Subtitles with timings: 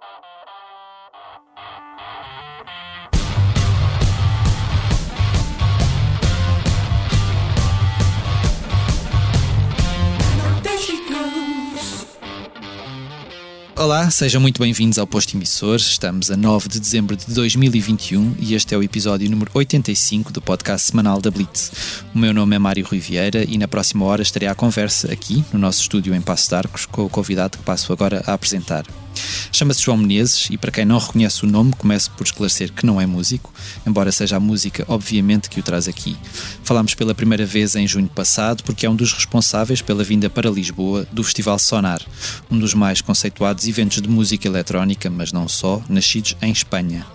[0.00, 0.35] Thank you.
[13.86, 15.76] Olá, sejam muito bem-vindos ao Posto Emissor.
[15.76, 20.42] Estamos a 9 de dezembro de 2021 e este é o episódio número 85 do
[20.42, 21.70] podcast semanal da Blitz.
[22.12, 25.44] O meu nome é Mário Rui Vieira e na próxima hora estarei à conversa aqui,
[25.52, 28.84] no nosso estúdio em Passo de Arcos, com o convidado que passo agora a apresentar.
[29.52, 33.00] Chama-se João Menezes e, para quem não reconhece o nome, começo por esclarecer que não
[33.00, 33.52] é músico,
[33.86, 36.16] embora seja a música, obviamente, que o traz aqui.
[36.62, 40.50] Falámos pela primeira vez em junho passado porque é um dos responsáveis pela vinda para
[40.50, 42.02] Lisboa do Festival Sonar,
[42.50, 47.06] um dos mais conceituados eventos de música eletrónica, mas não só, nascidos em Espanha.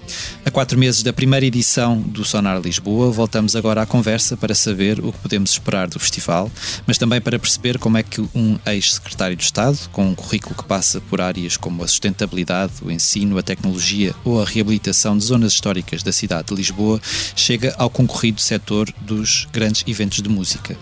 [0.45, 4.99] A quatro meses da primeira edição do Sonar Lisboa, voltamos agora à conversa para saber
[4.99, 6.51] o que podemos esperar do festival,
[6.85, 10.63] mas também para perceber como é que um ex-secretário de Estado, com um currículo que
[10.63, 15.53] passa por áreas como a sustentabilidade, o ensino, a tecnologia ou a reabilitação de zonas
[15.53, 17.01] históricas da cidade de Lisboa,
[17.35, 20.77] chega ao concorrido setor dos grandes eventos de música.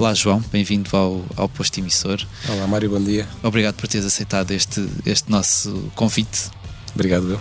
[0.00, 2.26] Olá João, bem-vindo ao, ao posto emissor.
[2.48, 3.28] Olá Mário, bom dia.
[3.42, 6.48] Obrigado por teres aceitado este, este nosso convite.
[6.94, 7.40] Obrigado, eu.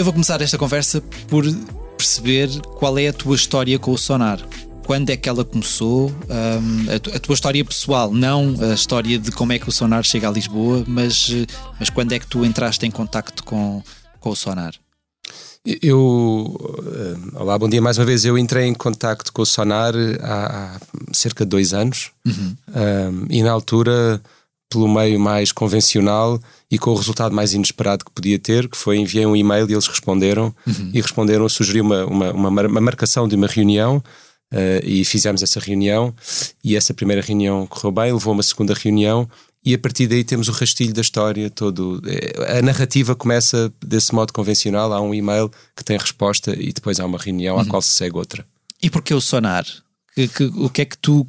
[0.00, 1.44] Eu vou começar esta conversa por
[1.98, 2.48] perceber
[2.78, 4.40] qual é a tua história com o Sonar.
[4.86, 6.08] Quando é que ela começou?
[6.08, 10.26] Um, a, tua história pessoal, não a história de como é que o Sonar chega
[10.26, 11.28] a Lisboa, mas,
[11.78, 13.82] mas quando é que tu entraste em contacto com,
[14.18, 14.72] com o Sonar?
[15.66, 16.56] Eu,
[17.34, 18.24] olá, bom dia mais uma vez.
[18.24, 19.92] Eu entrei em contacto com o Sonar
[20.22, 20.80] há, há
[21.12, 22.56] cerca de dois anos uhum.
[22.74, 24.22] um, e na altura
[24.70, 28.98] pelo meio mais convencional e com o resultado mais inesperado que podia ter, que foi
[28.98, 30.90] enviei um e-mail e eles responderam uhum.
[30.94, 35.58] e responderam, sugeriu uma, uma, uma, uma, marcação de uma reunião uh, e fizemos essa
[35.58, 36.14] reunião
[36.62, 39.28] e essa primeira reunião correu bem, levou uma segunda reunião
[39.64, 42.00] e a partir daí temos o rastilho da história todo.
[42.06, 46.98] Eh, a narrativa começa desse modo convencional, há um e-mail que tem resposta e depois
[46.98, 47.62] há uma reunião uhum.
[47.62, 48.46] à qual se segue outra.
[48.82, 49.66] E porquê o sonar?
[50.14, 51.26] Que, que, o que é que tu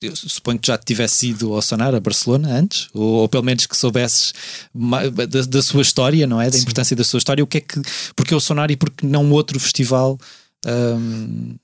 [0.00, 3.66] eu suponho que já tivesse ido ao Sonar, a Barcelona, antes, ou, ou pelo menos
[3.66, 4.32] que soubesses
[4.74, 6.46] da, da, sua história, não é?
[6.46, 6.62] Da Sim.
[6.62, 7.42] importância da sua história.
[7.42, 7.80] O que é que.
[8.14, 10.18] Porque o Sonar e porque não outro festival
[10.66, 11.56] um...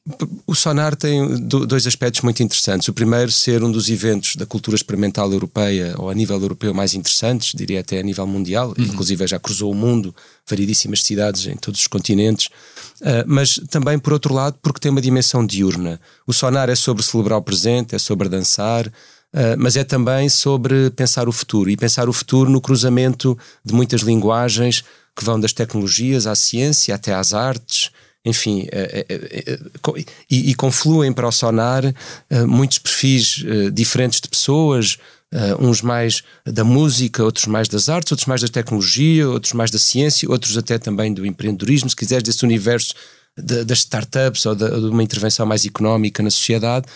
[0.46, 2.86] O Sonar tem dois aspectos muito interessantes.
[2.86, 6.94] O primeiro, ser um dos eventos da cultura experimental europeia, ou a nível europeu, mais
[6.94, 8.84] interessantes, diria até a nível mundial, uhum.
[8.84, 10.14] inclusive já cruzou o mundo,
[10.48, 12.46] variedíssimas cidades em todos os continentes.
[13.00, 16.00] Uh, mas também, por outro lado, porque tem uma dimensão diurna.
[16.26, 18.86] O Sonar é sobre celebrar o presente, é sobre dançar.
[18.86, 23.74] Uh, mas é também sobre pensar o futuro e pensar o futuro no cruzamento de
[23.74, 24.84] muitas linguagens
[25.16, 27.90] que vão das tecnologias à ciência até às artes,
[28.24, 29.58] enfim, é, é, é,
[30.30, 31.82] e, e, confluem para o sonar
[32.46, 34.96] muitos perfis diferentes de pessoas,
[35.60, 39.78] uns mais da música, outros mais das artes, outros mais da tecnologia, outros mais da
[39.78, 42.94] ciência, outros até também do empreendedorismo, se quiseres, desse universo
[43.36, 46.86] das startups ou de, uma intervenção mais económica na sociedade.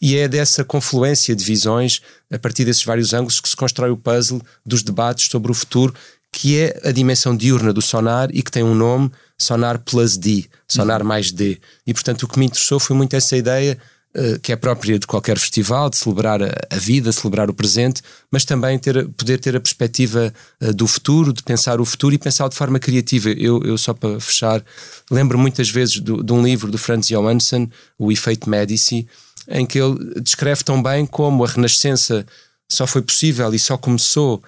[0.00, 2.00] E é dessa confluência de visões,
[2.32, 5.92] a partir desses vários ângulos, que se constrói o puzzle dos debates sobre o futuro,
[6.40, 10.44] que é a dimensão diurna do sonar e que tem um nome sonar plus D,
[10.68, 11.08] sonar uhum.
[11.08, 11.58] mais D.
[11.84, 13.76] E portanto o que me interessou foi muito essa ideia
[14.14, 18.02] uh, que é própria de qualquer festival, de celebrar a, a, vida, celebrar o presente,
[18.30, 22.18] mas também ter, poder ter a perspectiva uh, do futuro, de pensar o futuro e
[22.18, 23.30] pensar de forma criativa.
[23.30, 24.62] Eu, eu só para fechar,
[25.10, 29.08] lembro muitas vezes do, de um livro do Franz Johansson, O Efeito Medici,
[29.48, 32.24] em que ele descreve tão bem como a Renascença
[32.70, 34.42] só foi possível e só começou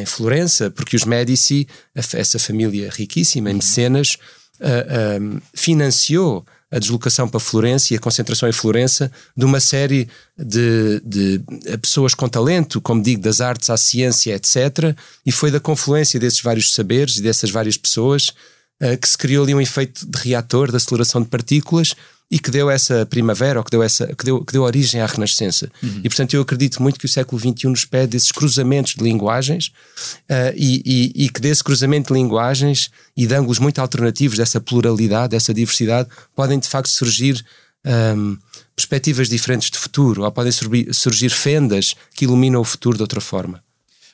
[0.00, 4.16] em Florença, porque os Médici, essa família riquíssima, em mecenas,
[5.54, 10.08] financiou a deslocação para Florença e a concentração em Florença de uma série
[10.38, 11.42] de, de,
[11.82, 14.96] pessoas com talento, como digo, das artes à ciência, etc.
[15.26, 18.32] E foi da confluência desses vários saberes e dessas várias pessoas
[19.00, 21.94] que se criou ali um efeito de reator, de aceleração de partículas,
[22.30, 25.06] e que deu essa primavera, ou que deu, essa, que deu, que deu origem à
[25.06, 25.70] Renascença.
[25.82, 26.00] Uhum.
[26.04, 29.72] E portanto eu acredito muito que o século XXI nos pede esses cruzamentos de linguagens
[30.30, 34.60] uh, e, e, e, que desse cruzamento de linguagens e de ângulos muito alternativos, dessa
[34.60, 37.44] pluralidade, dessa diversidade, podem de facto surgir
[38.16, 38.38] um,
[38.76, 40.52] perspectivas diferentes de futuro, ou podem
[40.92, 43.60] surgir fendas que iluminam o futuro de outra forma.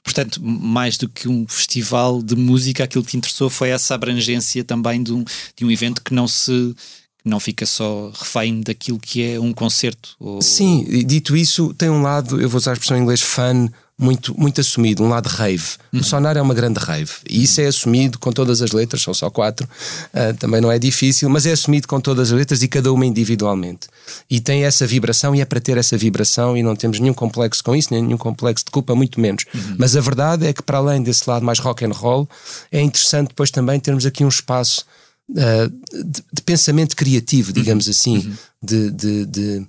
[0.06, 4.62] Portanto, mais do que um festival de música, aquilo que te interessou foi essa abrangência
[4.62, 5.24] também de um,
[5.56, 6.76] de um evento que não se
[7.24, 10.14] não fica só refém daquilo que é um concerto.
[10.20, 10.40] Ou...
[10.40, 14.38] Sim, dito isso, tem um lado, eu vou usar a expressão em inglês, fun, muito,
[14.38, 15.64] muito assumido, um lado rave.
[15.92, 16.00] Uhum.
[16.00, 17.12] O sonar é uma grande rave.
[17.28, 20.78] E isso é assumido com todas as letras, são só quatro, uh, também não é
[20.78, 23.88] difícil, mas é assumido com todas as letras e cada uma individualmente.
[24.28, 27.64] E tem essa vibração e é para ter essa vibração e não temos nenhum complexo
[27.64, 29.44] com isso, nem nenhum complexo de culpa, muito menos.
[29.54, 29.76] Uhum.
[29.78, 32.28] Mas a verdade é que para além desse lado mais rock and roll,
[32.70, 34.84] é interessante depois também termos aqui um espaço
[35.30, 37.90] uh, de, de, pensamento criativo, digamos uhum.
[37.90, 38.34] assim, uhum.
[38.62, 39.66] de, de, de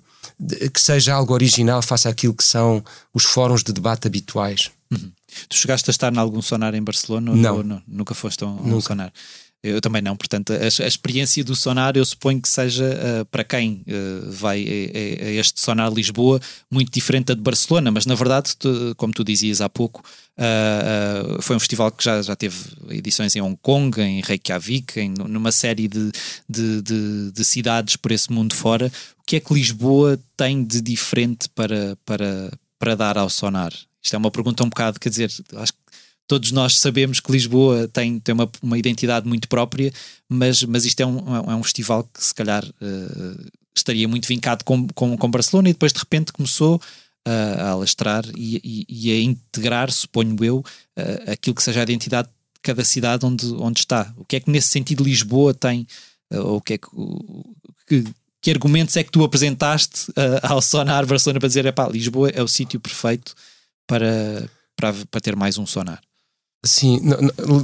[0.74, 4.72] que seja algo original face àquilo que são os fóruns de debate habituais.
[4.92, 5.12] Uhum.
[5.50, 7.36] Tu chegaste a estar em algum sonar em Barcelona?
[7.36, 7.58] Não.
[7.58, 8.88] Ou, não nunca foste a um, nunca.
[8.88, 9.12] sonar?
[9.64, 13.44] Eu também não, portanto, a, a, experiência do sonar eu suponho que seja uh, para
[13.44, 16.40] quem uh, vai a, a, este sonar Lisboa
[16.70, 20.04] muito diferente da de Barcelona, mas na verdade, tu, como tu dizias há pouco,
[20.38, 22.56] uh, foi um festival que já, já teve
[22.90, 26.12] edições em Hong Kong, em Reykjavik, em, numa série de,
[26.48, 28.92] de, de, de cidades por esse mundo fora.
[29.20, 33.74] O que é que Lisboa tem de diferente para, para, para dar ao sonar?
[34.04, 35.80] Isto é uma pergunta um bocado, quer dizer, acho que
[36.28, 39.92] todos nós sabemos que Lisboa tem, tem uma, uma identidade muito própria,
[40.28, 44.64] mas, mas isto é um, é um festival que se calhar uh, estaria muito vincado
[44.66, 46.82] com, com, com Barcelona e depois de repente começou
[47.26, 47.32] a,
[47.64, 52.28] a alastrar e, e, e, a integrar, suponho eu, uh, aquilo que seja a identidade
[52.28, 54.14] de cada cidade onde, onde está.
[54.18, 55.88] O que é que nesse sentido Lisboa tem,
[56.34, 56.90] uh, ou o que é que,
[57.88, 58.04] que,
[58.42, 60.12] que argumentos é que tu apresentaste
[60.44, 63.34] ao Sonar Barcelona para dizer, é pá, Lisboa é o sítio perfeito
[63.88, 66.02] para, para, para ter mais um sonar?
[66.68, 67.02] Sim,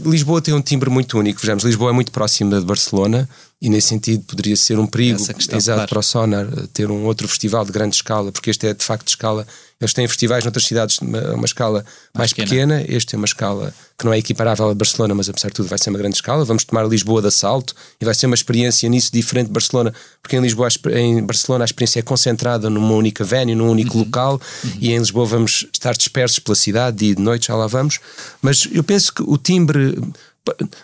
[0.06, 1.40] Lisboa tem um timbre muito único.
[1.40, 3.30] Vejamos, Lisboa é muito próxima de Barcelona
[3.62, 5.90] e nesse sentido poderia ser um perigo questão, exato claro.
[5.90, 9.06] para o Sonar ter um outro festival de grande escala, porque este é de facto
[9.06, 9.46] de escala.
[9.83, 11.83] Eles têm festivais noutras cidades de uma, uma escala
[12.13, 12.77] mais, mais pequena.
[12.77, 12.95] pequena.
[12.97, 15.77] Este é uma escala que não é equiparável a Barcelona, mas apesar de tudo vai
[15.77, 16.44] ser uma grande escala.
[16.45, 20.35] Vamos tomar Lisboa de assalto e vai ser uma experiência nisso diferente de Barcelona, porque
[20.35, 24.03] em Lisboa, em Barcelona a experiência é concentrada numa única venue, num único uhum.
[24.03, 24.71] local, uhum.
[24.80, 28.00] e em Lisboa vamos estar dispersos pela cidade, e de noite, já lá vamos.
[28.41, 29.97] Mas eu penso que o timbre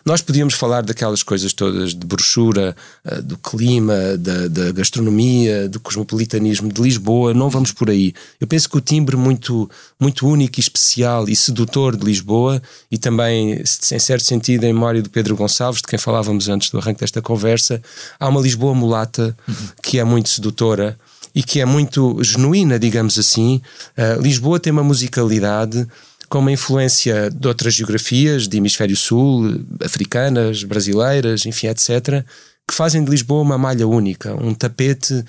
[0.06, 5.80] nós podíamos falar daquelas coisas todas de brochura, eh, do clima, da, da, gastronomia, do
[5.80, 8.14] cosmopolitanismo de Lisboa, não vamos por aí.
[8.40, 9.70] Eu penso que o timbre muito,
[10.00, 15.02] muito único e especial e sedutor de Lisboa, e também, em certo sentido, em memória
[15.02, 17.82] do Pedro Gonçalves, de quem falávamos antes do arranque desta conversa,
[18.18, 19.56] há uma Lisboa mulata uhum.
[19.84, 20.98] que é muito sedutora
[21.36, 23.62] e que é muito genuína, digamos assim.
[23.98, 25.88] Uh, Lisboa tem uma musicalidade
[26.30, 32.24] com uma influência de outras geografias, de hemisfério sul, africanas, brasileiras, enfim, etc.,
[32.68, 35.26] que fazem de Lisboa uma malha única, um tapete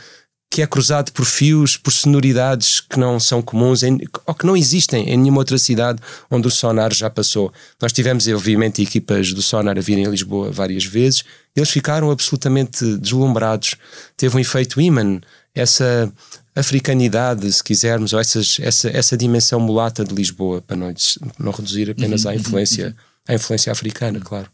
[0.52, 4.56] que é cruzado por fios, por sonoridades que não são comuns em, ou que não
[4.56, 7.52] existem em nenhuma outra cidade onde o Sonar já passou.
[7.80, 11.22] Nós tivemos, obviamente, equipas do Sonar a virem a Lisboa várias vezes,
[11.54, 13.76] eles ficaram absolutamente deslumbrados.
[14.16, 15.20] Teve um efeito imã,
[15.54, 16.12] essa
[16.54, 20.92] africanidade, se quisermos, ou essas, essa, essa dimensão mulata de Lisboa, para não,
[21.38, 22.94] não reduzir apenas à uhum, uhum, influência, uhum.
[23.28, 24.50] à influência africana, claro.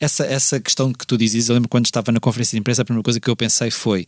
[0.00, 2.84] Essa, essa questão que tu dizes, eu lembro quando estava na conferência de imprensa, a
[2.84, 4.06] primeira coisa que eu pensei foi: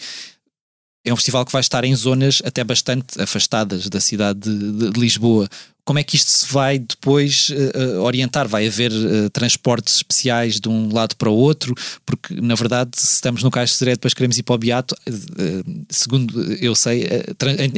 [1.07, 5.01] é um festival que vai estar em zonas até bastante afastadas da cidade de, de,
[5.01, 5.49] Lisboa
[5.87, 8.49] como é que isto se vai depois uh, orientar?
[8.49, 11.73] Vai haver uh, transportes especiais de um lado para o outro?
[12.05, 15.87] Porque, na verdade, se estamos no Caixa Seré depois queremos ir para o Beato, uh,
[15.89, 17.07] segundo eu sei,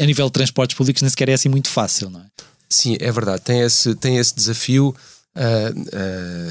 [0.02, 2.24] a nível de transportes públicos nem sequer é assim muito fácil, não é?
[2.66, 3.42] Sim, é verdade.
[3.42, 4.96] Tem esse, tem esse desafio,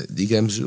[0.09, 0.61] digamos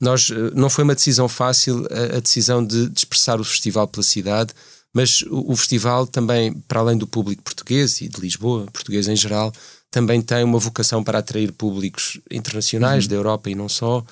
[0.00, 4.52] nós não foi uma decisão fácil a, a, decisão de dispersar o festival pela cidade,
[4.94, 9.16] mas o, o, festival também, para além do público português e de Lisboa, português em
[9.16, 9.52] geral,
[9.90, 13.10] também tem uma vocação para atrair públicos internacionais uhum.
[13.10, 14.04] da Europa e não só,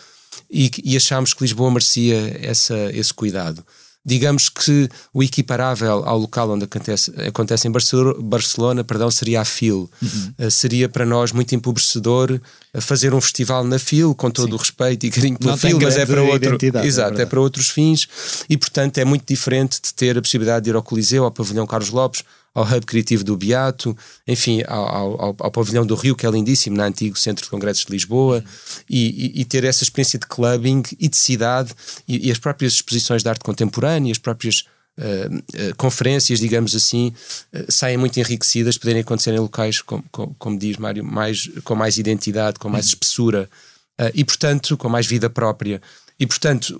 [0.50, 3.64] e, e achámos que Lisboa merecia essa, esse cuidado.
[4.06, 9.44] Digamos que o equiparável ao local onde acontece, acontece em Barcelona, Barcelona perdão, seria a
[9.44, 9.90] FIL.
[10.00, 10.34] Uhum.
[10.38, 12.40] Uh, seria para nós muito empobrecedor
[12.72, 14.54] eh, fazer um festival na FIL, com todo Sim.
[14.54, 17.40] o respeito e carinho pela FIL, mas é para outro, é exato, é, é para
[17.40, 18.06] outros fins
[18.48, 21.66] e portanto é muito diferente de ter a possibilidade de ir ao Coliseu, ao Pavilhão
[21.66, 22.22] Carlos Lopes,
[22.56, 23.94] ao Hub Criativo do Beato,
[24.26, 27.84] enfim, ao, ao, ao, Pavilhão do Rio, que é lindíssimo, no antigo Centro de Congressos
[27.84, 28.42] de Lisboa,
[28.88, 31.74] e, e, e ter essa experiência de clubbing e de cidade,
[32.08, 34.64] e, e, as próprias exposições de arte contemporânea, as próprias
[34.98, 37.12] uh, uh, conferências, digamos assim,
[37.52, 41.74] uh, saem muito enriquecidas, poderem acontecer em locais, como, como, como diz Mário, mais, com
[41.74, 43.50] mais identidade, com mais espessura,
[44.12, 45.80] e portanto com mais vida própria.
[46.18, 46.78] E, portanto,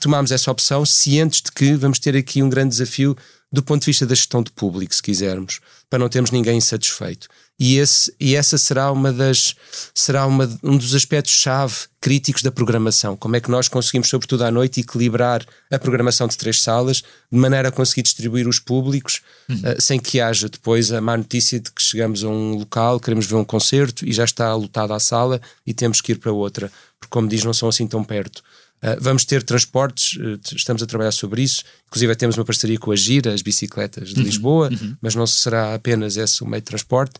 [0.00, 3.16] tomámos essa opção cientes de que vamos ter aqui um grande desafio
[3.50, 7.28] do ponto de vista da gestão de público, se quisermos, para não termos ninguém insatisfeito.
[7.58, 9.56] E, esse, e essa será uma das
[9.92, 13.16] será uma, um dos aspectos-chave críticos da programação.
[13.16, 17.38] Como é que nós conseguimos, sobretudo à noite, equilibrar a programação de três salas de
[17.38, 19.56] maneira a conseguir distribuir os públicos uhum.
[19.56, 23.26] uh, sem que haja depois a má notícia de que chegamos a um local, queremos
[23.26, 26.70] ver um concerto e já está lotada a sala e temos que ir para outra,
[27.00, 28.40] porque, como diz, não são assim tão perto.
[28.82, 31.64] Uh, vamos ter transportes, uh, estamos a trabalhar sobre isso.
[31.88, 34.96] Inclusive, temos uma parceria com a Gira, as bicicletas de uhum, Lisboa, uhum.
[35.00, 37.14] mas não será apenas esse o meio de transporte.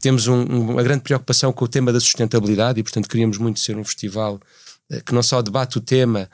[0.00, 3.60] Temos um, um, uma grande preocupação com o tema da sustentabilidade e, portanto, queríamos muito
[3.60, 4.40] ser um festival
[4.90, 6.28] uh, que não só debate o tema,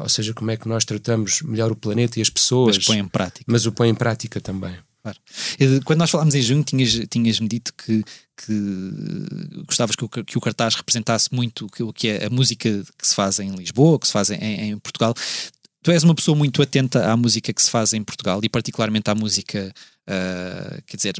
[0.00, 2.98] ou seja, como é que nós tratamos melhor o planeta e as pessoas, mas põe
[2.98, 4.74] em prática, mas o põe em prática também.
[5.02, 5.18] Claro.
[5.84, 8.04] Quando nós falámos em junho, tinhas-me tinhas dito que,
[8.36, 13.06] que gostavas que o, que o, cartaz representasse muito o que é a música que
[13.06, 15.14] se faz em Lisboa, que se faz em, em Portugal.
[15.82, 19.08] Tu és uma pessoa muito atenta à música que se faz em Portugal e, particularmente,
[19.10, 19.72] à música
[20.08, 21.14] Uh, quer dizer,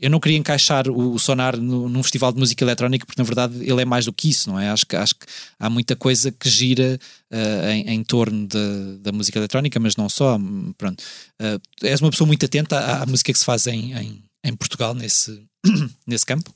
[0.00, 3.54] eu não queria encaixar o, Sonar no, num festival de música eletrónica porque na verdade
[3.62, 4.68] ele é mais do que isso, não é?
[4.68, 5.26] Acho que, acho que
[5.60, 6.98] há muita coisa que gira
[7.32, 10.36] uh, em, em, torno de, da música eletrónica, mas não só.
[10.76, 11.00] Pronto,
[11.40, 14.56] uh, és uma pessoa muito atenta à, à, música que se faz em, em, em
[14.56, 15.40] Portugal nesse,
[16.04, 16.52] nesse campo?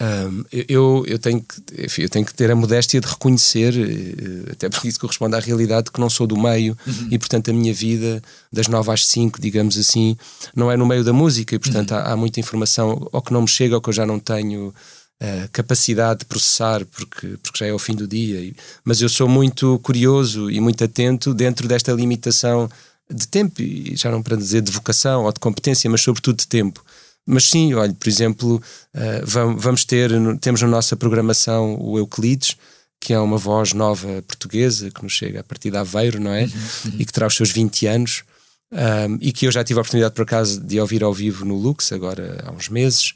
[0.00, 4.52] Um, eu, eu, tenho que, enfim, eu tenho que ter a modéstia de reconhecer, eh,
[4.52, 7.08] até porque isso corresponde à realidade, que não sou do meio uhum.
[7.08, 8.20] e, portanto, a minha vida,
[8.52, 10.16] das nove às cinco, digamos assim,
[10.56, 11.98] não é no meio da música e, portanto, uhum.
[11.98, 14.68] há, há, muita informação ou que não me chega ou que eu já não tenho
[14.68, 18.40] uh, capacidade de processar porque, porque já é o fim do dia.
[18.40, 22.68] E, mas eu sou muito curioso e muito atento dentro desta limitação
[23.08, 26.48] de tempo, e já não para dizer de vocação ou de competência, mas sobretudo de
[26.48, 26.84] tempo.
[27.26, 28.62] Mas sim, olha, por exemplo,
[28.94, 30.10] uh, vamos ter,
[30.40, 32.56] temos na nossa programação o Euclides,
[33.00, 36.44] que é uma voz nova portuguesa que nos chega a partir de Aveiro, não é?
[36.44, 36.50] Uhum,
[36.84, 36.92] uhum.
[36.98, 38.24] E que terá os seus 20 anos.
[38.72, 41.54] Um, e que eu já tive a oportunidade, por acaso, de ouvir ao vivo no
[41.56, 43.12] Lux, agora há uns meses.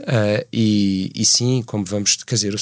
[0.00, 2.54] Uh, e, e, sim, como vamos, quer dizer,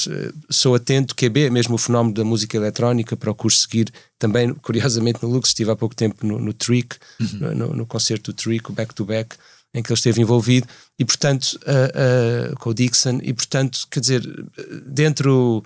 [0.50, 5.48] sou atento, QB, mesmo o fenómeno da música eletrónica, procuro seguir também, curiosamente, no Lux,
[5.48, 7.54] estive há pouco tempo no, no Trick, uhum.
[7.54, 9.36] no, no, concerto do Trick, o Back to Back,
[9.74, 14.00] em que ele esteve envolvido, e portanto, uh, uh, com o Dixon, e portanto, quer
[14.00, 14.22] dizer,
[14.86, 15.64] dentro,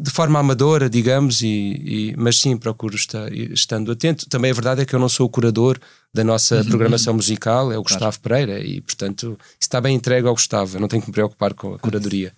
[0.00, 4.28] de forma amadora, digamos, e, e mas sim, procuro estar estando atento.
[4.28, 5.78] Também a verdade é que eu não sou o curador
[6.12, 6.64] da nossa uhum.
[6.64, 8.44] programação musical, é o Gustavo claro.
[8.46, 11.74] Pereira, e portanto, está bem entregue ao Gustavo, eu não tenho que me preocupar com
[11.74, 12.32] a curadoria.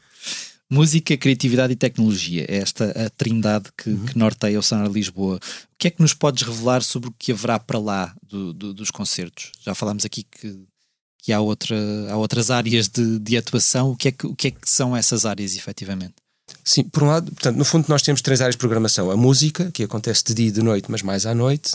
[0.73, 4.07] Música, criatividade e tecnologia, é esta a trindade que, uhum.
[4.07, 5.37] que norteia o Sonar Lisboa.
[5.37, 8.73] O que é que nos podes revelar sobre o que haverá para lá do, do,
[8.73, 9.51] dos concertos?
[9.61, 10.61] Já falámos aqui que,
[11.19, 11.77] que há, outra,
[12.09, 13.91] há outras áreas de, de atuação.
[13.91, 16.15] O que, é que, o que é que são essas áreas, efetivamente?
[16.63, 19.11] Sim, por um lado, portanto, no fundo nós temos três áreas de programação.
[19.11, 21.73] A música, que acontece de dia e de noite, mas mais à noite,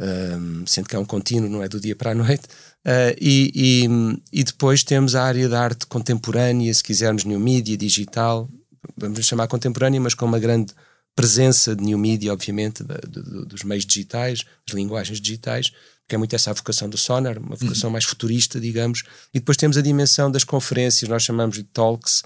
[0.00, 2.44] um, sendo que é um contínuo, não é do dia para a noite.
[2.86, 7.76] Uh, e, e, e, depois temos a área da arte contemporânea, se quisermos, new media,
[7.76, 8.48] digital,
[8.96, 10.72] vamos chamar contemporânea, mas com uma grande
[11.14, 15.70] presença de new media, obviamente, de, de, dos meios digitais, as linguagens digitais,
[16.08, 17.92] que é muito essa a vocação do Sonar, uma vocação uhum.
[17.92, 19.04] mais futurista, digamos.
[19.34, 22.22] E depois temos a dimensão das conferências, nós chamamos de talks,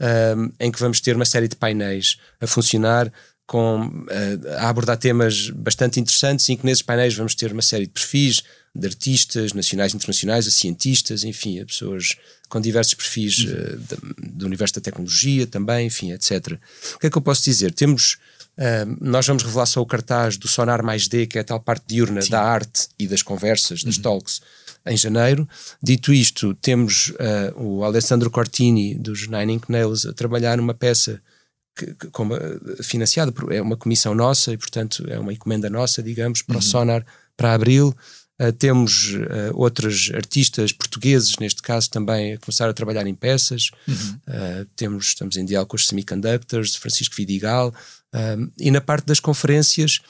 [0.00, 3.12] um, em que vamos ter uma série de painéis a funcionar
[3.46, 7.86] com, uh, a abordar temas bastante interessantes, em que nesses painéis vamos ter uma série
[7.86, 8.42] de perfis
[8.74, 12.16] de artistas nacionais e internacionais, a cientistas, enfim, a pessoas
[12.48, 13.78] com diversos perfis uh,
[14.18, 16.58] do universo da tecnologia também, enfim, etc.
[16.94, 17.72] O que é que eu posso dizer?
[17.72, 18.18] Temos.
[18.58, 21.60] Uh, nós vamos revelar só o cartaz do Sonar Mais D, que é a tal
[21.60, 22.30] parte diurna Sim.
[22.30, 24.02] da arte e das conversas, das uhum.
[24.02, 24.40] talks,
[24.86, 25.46] em janeiro.
[25.82, 31.20] Dito isto, temos uh, o Alessandro Cortini, dos Nine Inc Nails, a trabalhar numa peça
[31.76, 32.34] que, que, como,
[32.82, 36.60] financiada por é uma comissão nossa e, portanto, é uma encomenda nossa, digamos, para uhum.
[36.60, 37.06] o Sonar
[37.36, 37.94] para abril.
[38.40, 43.70] Uh, temos uh, outros artistas portugueses, neste caso, também a começar a trabalhar em peças.
[43.86, 43.94] Uhum.
[43.94, 47.74] Uh, temos, estamos em diálogo com os Semiconductors, Francisco Vidigal.
[48.58, 50.00] e na parte das conferências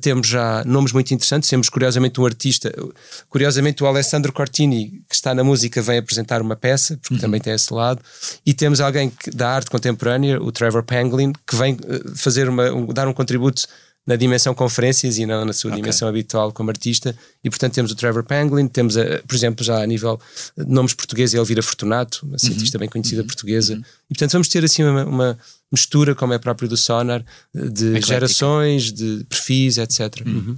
[0.00, 1.48] temos já nomes muito interessantes.
[1.48, 2.72] Temos, curiosamente, um artista,
[3.28, 7.20] curiosamente, o Alessandro Cortini, que está na música, vem apresentar uma peça, porque uhum.
[7.20, 8.00] também tem esse lado.
[8.44, 11.76] E temos alguém que, da arte contemporânea, o Trevor Panglin, que vem
[12.14, 13.66] fazer uma, um, dar um contributo
[14.06, 15.80] na dimensão conferências e não na sua okay.
[15.80, 17.16] dimensão habitual como artista.
[17.44, 20.18] E portanto temos o Trevor Panglin, temos, a, por exemplo, já a nível
[20.56, 22.80] de nomes portugueses, a Elvira Fortunato, uma cientista uhum.
[22.80, 23.26] bem conhecida uhum.
[23.26, 23.74] portuguesa.
[23.74, 23.80] Uhum.
[23.80, 25.38] E portanto vamos ter assim uma, uma,
[25.70, 27.24] mistura, como é próprio do Sonar,
[27.54, 28.06] de Eclética.
[28.06, 30.22] gerações, de perfis, etc.
[30.26, 30.56] Uhum.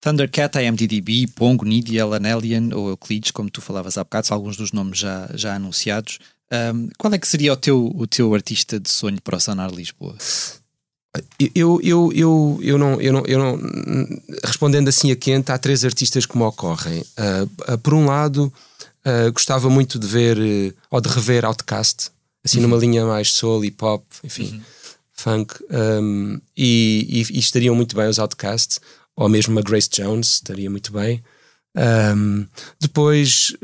[0.00, 4.98] Thundercat, IMDDB, Pongo, Nidia, Lanelian ou Euclides, como tu falavas há bocado, alguns dos nomes
[4.98, 6.18] já, já anunciados.
[6.52, 9.70] Um, qual é que seria o teu, o teu artista de sonho para o Sonar
[9.70, 10.16] Lisboa?
[11.54, 13.60] Eu, eu, eu, eu, não, eu, não, eu não.
[14.42, 17.00] Respondendo assim a quente, há três artistas que me ocorrem.
[17.00, 18.52] Uh, uh, por um lado,
[19.06, 22.10] uh, gostava muito de ver ou de rever Outcast,
[22.44, 22.68] assim uhum.
[22.68, 24.62] numa linha mais soul e pop, enfim, uhum.
[25.12, 25.54] funk.
[25.70, 28.80] Um, e, e, e, estariam muito bem os Outcasts,
[29.16, 31.22] ou mesmo a Grace Jones, estaria muito bem.
[31.74, 32.46] Um,
[32.78, 33.56] depois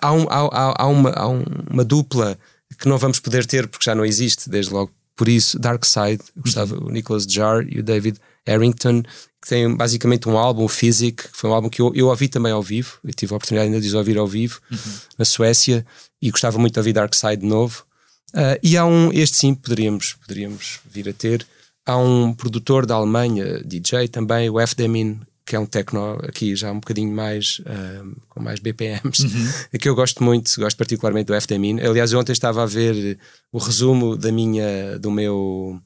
[0.00, 2.36] há, um, há, há, uma, há uma dupla
[2.78, 6.22] que não vamos poder ter porque já não existe, desde logo por isso, Dark Side,
[6.36, 6.86] gostava, uhum.
[6.86, 9.02] o Nicholas Jar e o David Harrington,
[9.40, 12.28] que têm basicamente um álbum, o Physic, que foi um álbum que eu, eu ouvi
[12.28, 14.92] também ao vivo, eu tive a oportunidade ainda de os ouvir ao vivo uhum.
[15.18, 15.86] na Suécia
[16.22, 17.84] e gostava muito de ouvir Dark Side de novo.
[18.32, 21.44] Uh, e há um, este sim, poderíamos, poderíamos vir a ter.
[21.84, 26.70] Há um produtor da Alemanha, DJ também, o FDMIN, que é um techno aqui já
[26.70, 29.52] um bocadinho mais uh, com mais BPMs, uhum.
[29.78, 31.80] que eu gosto muito, gosto particularmente do FDMIN.
[31.80, 33.18] Aliás, ontem estava a ver
[33.50, 35.82] o resumo da minha, do meu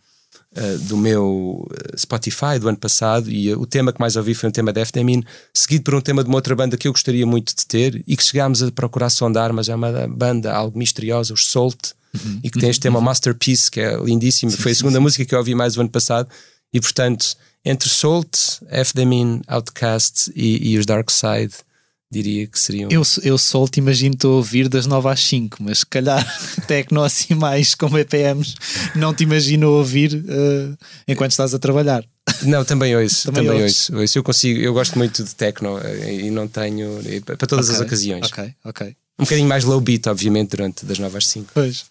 [0.57, 4.49] uh, do meu Spotify do ano passado e uh, o tema que mais ouvi foi
[4.49, 5.23] um tema da FDMIN,
[5.53, 8.17] seguido por um tema de uma outra banda que eu gostaria muito de ter e
[8.17, 12.41] que chegámos a procurar sondar, mas é uma banda algo misteriosa, os Salt, uhum.
[12.43, 13.05] e que tem este tema uhum.
[13.05, 14.51] Masterpiece, que é lindíssimo.
[14.51, 16.29] Sim, foi a segunda sim, música que eu ouvi mais o ano passado
[16.73, 21.53] e portanto entre Salt, FDMIN, Outcast e, e os Dark Side,
[22.11, 22.91] diria que seriam.
[22.91, 26.25] Eu, eu Salt imagino-te a ouvir das 9 às 5, mas se calhar
[26.67, 28.55] Tecno assim mais com BPMs
[28.95, 32.05] não te imagino ouvir uh, enquanto estás a trabalhar.
[32.43, 33.97] Não, também ouço, também, também ouço.
[33.97, 34.19] ouço.
[34.19, 37.87] Eu consigo, eu gosto muito de techno eh, e não tenho para todas okay, as
[37.87, 38.27] ocasiões.
[38.27, 38.97] Ok, ok.
[39.19, 41.51] Um bocadinho mais low beat, obviamente, durante das 9 às 5.
[41.55, 41.87] Pois.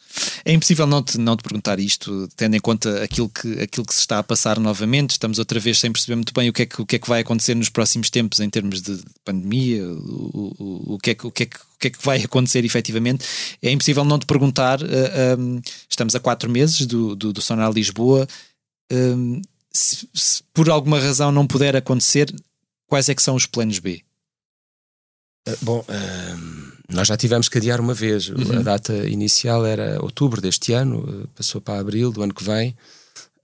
[0.45, 3.95] É impossível não te, não te perguntar isto, tendo em conta aquilo que, aquilo que
[3.95, 5.11] se está a passar novamente.
[5.11, 7.09] Estamos outra vez sem perceber muito bem o que é que, o que, é que
[7.09, 11.25] vai acontecer nos próximos tempos em termos de pandemia, o, o, o, que, é que,
[11.25, 13.25] o, que, é que, o que é que vai acontecer efetivamente.
[13.59, 14.79] É impossível não te perguntar.
[14.83, 18.27] Uh, eh, um, estamos a quatro meses do, do, do Sonar Lisboa.
[18.93, 19.41] Um,
[19.73, 22.31] se, se por alguma razão não puder acontecer,
[22.85, 24.03] quais é que são os planos B?
[25.47, 25.85] Uh, bom.
[25.89, 28.29] Um nós já tivemos que adiar uma vez.
[28.29, 28.59] Uhum.
[28.59, 32.75] A data inicial era outubro deste ano, passou para abril do ano que vem.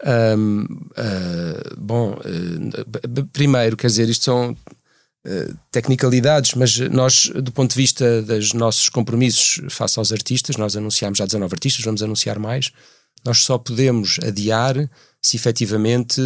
[0.03, 7.51] Um, uh, ah, bom, uh, primeiro, quer dizer, isto são uh, tecnicalidades, mas nós, do
[7.51, 12.01] ponto de vista dos nossos compromissos face aos artistas, nós anunciámos já 19 artistas, vamos
[12.01, 12.71] anunciar mais.
[13.23, 14.89] Nós só podemos adiar
[15.21, 16.19] se efetivamente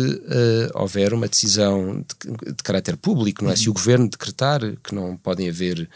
[0.74, 3.54] houver uma decisão de, de caráter público, não é?
[3.54, 3.60] Uhum.
[3.60, 5.90] Se o governo decretar que não podem haver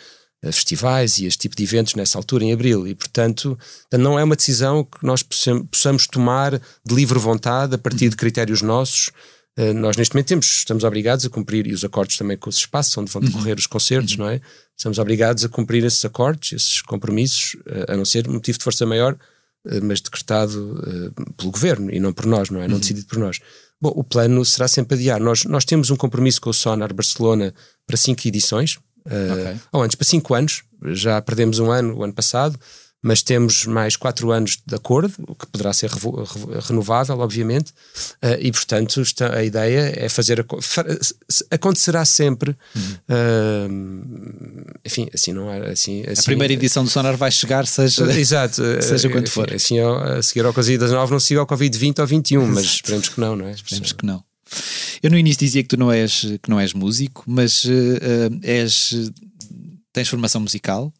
[0.43, 3.59] festivais e este tipo de eventos nessa altura, em abril, e portanto
[3.91, 8.61] não é uma decisão que nós possamos tomar de livre vontade a partir de critérios
[8.61, 9.11] nossos.
[9.57, 12.55] Uh, nós neste momento temos, estamos obrigados a cumprir, e os acordos também com os
[12.55, 14.39] espaços onde vão decorrer os concertos, não é?
[14.77, 18.85] Estamos obrigados a cumprir esses acordos, esses compromissos, uh, a não ser motivo de força
[18.85, 19.17] maior,
[19.83, 22.67] mas decretado pelo governo e não por nós, não é?
[22.67, 22.79] Não uhum.
[22.79, 23.39] decidido por nós.
[23.81, 25.19] Bom, o plano será sempre adiar.
[25.19, 27.53] Nós, nós temos um compromisso com o Sonar Barcelona
[27.85, 29.53] para cinco edições, Okay.
[29.53, 32.59] Uh, ou antes, para 5 anos, já perdemos um ano o ano passado,
[33.01, 35.89] mas temos mais 4 anos de acordo, o que poderá ser
[36.67, 37.69] renovável, obviamente,
[38.21, 39.01] uh, e portanto
[39.33, 40.45] a ideia é fazer.
[41.49, 42.55] acontecerá sempre.
[42.75, 42.97] Uhum.
[43.09, 45.71] Uh, enfim, assim não é.
[45.71, 49.53] Assim, assim, a primeira edição do Sonar vai chegar, seja, exato, seja quando for.
[49.53, 53.35] Assim, a seguir ao Covid-19, não siga ao Covid-20 ou 21, mas esperemos que não,
[53.35, 53.51] não é?
[53.51, 54.23] Esperemos que não.
[55.01, 59.11] Eu no início dizia que tu não és, que não és músico, mas uh, és.
[59.93, 60.93] tens formação musical?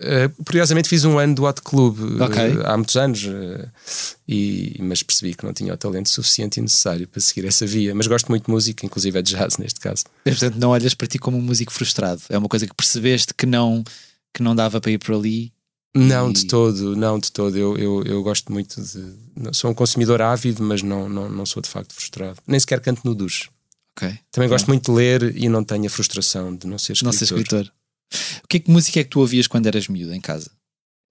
[0.00, 2.56] Uh, curiosamente fiz um ano do Hot Club okay.
[2.56, 3.68] uh, há muitos anos, uh,
[4.28, 7.92] e, mas percebi que não tinha o talento suficiente e necessário para seguir essa via.
[7.96, 10.04] Mas gosto muito de música, inclusive é de jazz neste caso.
[10.24, 12.22] E, portanto, não olhas para ti como um músico frustrado.
[12.28, 13.82] É uma coisa que percebeste que não,
[14.32, 15.52] que não dava para ir por ali
[15.96, 16.32] não, e...
[16.32, 17.56] de todo, não, de todo.
[17.56, 19.12] Eu, eu, eu gosto muito de.
[19.52, 22.38] Sou um consumidor ávido, mas não, não, não sou de facto frustrado.
[22.46, 23.48] Nem sequer canto no duche.
[23.96, 24.16] Okay.
[24.30, 27.12] Também gosto muito de ler e não tenho a frustração de não ser escritor.
[27.12, 27.72] Não ser escritor.
[28.44, 30.50] O que é que música é que tu ouvias quando eras miúdo em casa?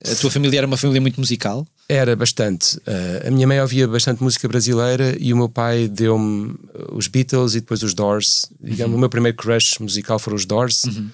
[0.06, 1.68] A tua família era uma família muito musical?
[1.90, 2.78] Era bastante.
[2.78, 6.56] Uh, a minha mãe ouvia bastante música brasileira e o meu pai deu-me
[6.92, 8.48] os Beatles e depois os Doors.
[8.62, 8.98] Digamos, uhum.
[8.98, 10.84] o meu primeiro crush musical foram os Doors.
[10.84, 11.10] Uhum.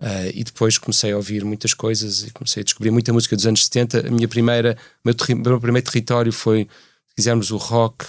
[0.00, 3.46] Uh, e depois comecei a ouvir muitas coisas e comecei a descobrir muita música dos
[3.46, 4.06] anos 70.
[4.06, 6.68] A minha primeira, meu, meu primeiro território foi,
[7.08, 8.04] se quisermos, o rock,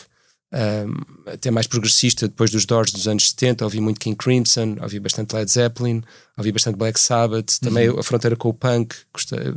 [0.51, 3.63] um, até mais progressista, depois dos Doors dos anos 70.
[3.63, 6.03] Ouvi muito King Crimson, ouvi bastante Led Zeppelin,
[6.37, 7.99] ouvi bastante Black Sabbath, também uhum.
[7.99, 8.95] a fronteira com o punk.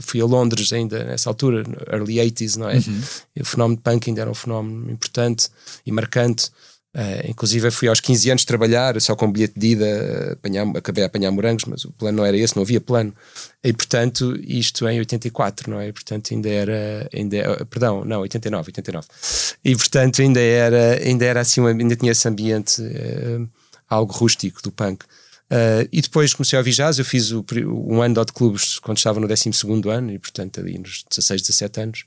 [0.01, 2.77] Fui a Londres ainda nessa altura, early 80s, não é?
[2.77, 3.03] Uhum.
[3.41, 5.49] o fenómeno punk ainda era um fenómeno importante
[5.87, 6.51] e marcante.
[6.95, 11.07] Uh, inclusive fui aos 15 anos trabalhar só com bilhete de ida, apanhar, acabei a
[11.07, 13.15] apanhar morangos, mas o plano não era esse, não havia plano.
[13.65, 15.89] E portanto, isto em 84, não é?
[15.89, 19.09] E, portanto, ainda era, ainda, eh, perdão, não, 89, 89.
[19.65, 23.49] E portanto, ainda era, ainda era assim, ainda tinha esse ambiente uh,
[23.89, 25.05] algo rústico do punk.
[25.51, 28.99] Uh, e depois comecei a ouvir jazz, eu fiz o, um ano de clubes quando
[28.99, 29.51] estava no 12
[29.89, 32.05] ano, e portanto ali nos 16, 17 anos.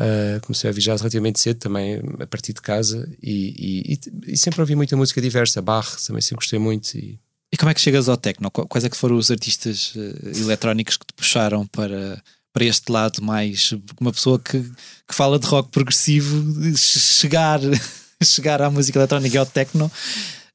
[0.00, 4.62] Uh, comecei a jazz relativamente cedo, também a partir de casa, e, e, e, sempre
[4.62, 5.60] ouvi muita música diversa.
[5.60, 6.94] Bach também sempre gostei muito.
[6.96, 7.20] E...
[7.52, 8.50] e como é que chegas ao techno?
[8.50, 13.22] Quais é que foram os artistas uh, eletrónicos que te puxaram para, para este lado
[13.22, 13.74] mais.
[14.00, 17.60] Uma pessoa que, que fala de rock progressivo, chegar,
[18.24, 19.90] chegar à música eletrónica e ao techno.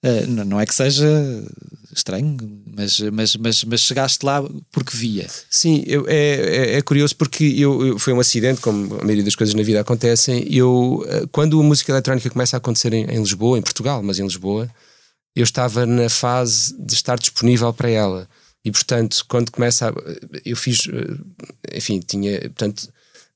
[0.06, 1.08] Uh, não é que seja
[1.96, 2.38] estranho,
[2.76, 5.28] mas, mas, mas, mas chegaste lá porque via.
[5.50, 9.24] Sim, eu, é, é, é, curioso porque eu, eu, foi um acidente, como a maioria
[9.24, 10.46] das coisas na vida acontecem.
[10.54, 14.20] Eu, eh, quando a música eletrónica começa a acontecer em, em Lisboa, em Portugal, mas
[14.20, 14.70] em Lisboa,
[15.36, 18.28] eu estava na fase de estar disponível para ela.
[18.64, 19.94] E portanto, quando começa a,
[20.46, 22.90] eu fiz, eh, enfim, tinha, portanto,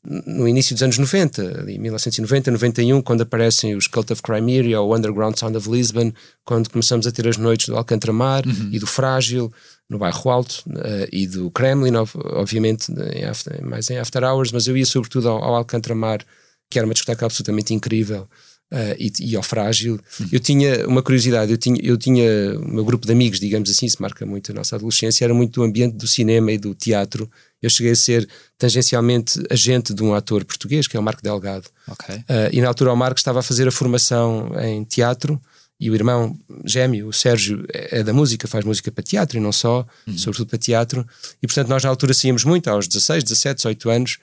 [0.05, 4.89] no início dos anos 90, ali 1990, 91, quando aparecem os Cult of Crimea ou
[4.89, 6.13] o Underground Sound of Lisbon,
[6.45, 8.69] quando começamos a ter as noites do Alcantramar uhum.
[8.71, 9.51] e do Frágil,
[9.89, 14.67] no bairro Alto, uh, e do Kremlin, obviamente, em after, mais em After Hours, mas
[14.67, 16.25] eu ia sobretudo ao, ao Alcantramar,
[16.71, 18.27] que era uma discoteca absolutamente incrível.
[18.71, 19.99] Uh, e, e, ao frágil.
[20.19, 20.29] Uhum.
[20.31, 23.87] Eu tinha uma curiosidade, eu tinha, eu tinha o meu grupo de amigos, digamos assim,
[23.87, 27.27] isso marca muito a nossa adolescência, era muito do ambiente do cinema e do teatro,
[27.61, 28.29] eu cheguei a ser
[28.59, 31.65] tangencialmente agente de um ator português, que é o Marco Delgado.
[31.87, 32.17] Okay.
[32.17, 35.41] Uh, e na altura o Marco estava a fazer a formação em teatro
[35.79, 39.51] e o irmão gêmeo, o Sérgio, é, da música, faz música para teatro e não
[39.51, 40.17] só, uhum.
[40.17, 41.07] sobretudo para teatro.
[41.41, 44.17] E portanto nós na altura saíamos muito, aos 16, 17, 18 anos,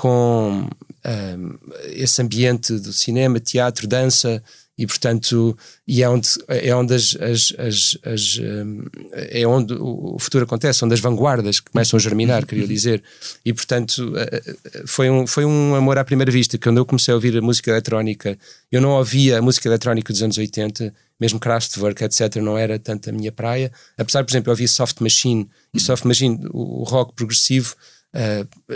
[0.00, 0.66] com
[1.04, 1.58] um,
[1.90, 4.42] esse ambiente do cinema, teatro, dança
[4.78, 5.54] e portanto
[5.86, 8.82] e é onde é onde as, as, as, as hum,
[9.12, 13.02] é onde o futuro acontece onde as vanguardas começam a germinar queria dizer.
[13.44, 17.12] E portanto eh, eh, foi um foi um amor à primeira vista quando eu comecei
[17.12, 18.38] a ouvir a música eletrónica
[18.72, 23.10] eu não ouvia a música eletrónica dos anos 80 mesmo Kraftwerk etc não era tanto
[23.10, 23.70] a minha praia.
[23.98, 27.76] Apesar por exemplo eu ouvia Soft Machine e Soft Machine o, rock progressivo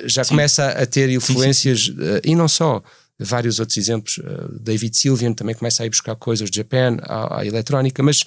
[0.04, 0.30] já sim.
[0.30, 1.92] começa a ter influências sim.
[1.92, 2.82] Uh, e não só
[3.18, 4.18] vários outros exemplos.
[4.18, 8.24] Uh, David Sylvian também começa a ir buscar coisas de Japan, à, à eletrónica, mas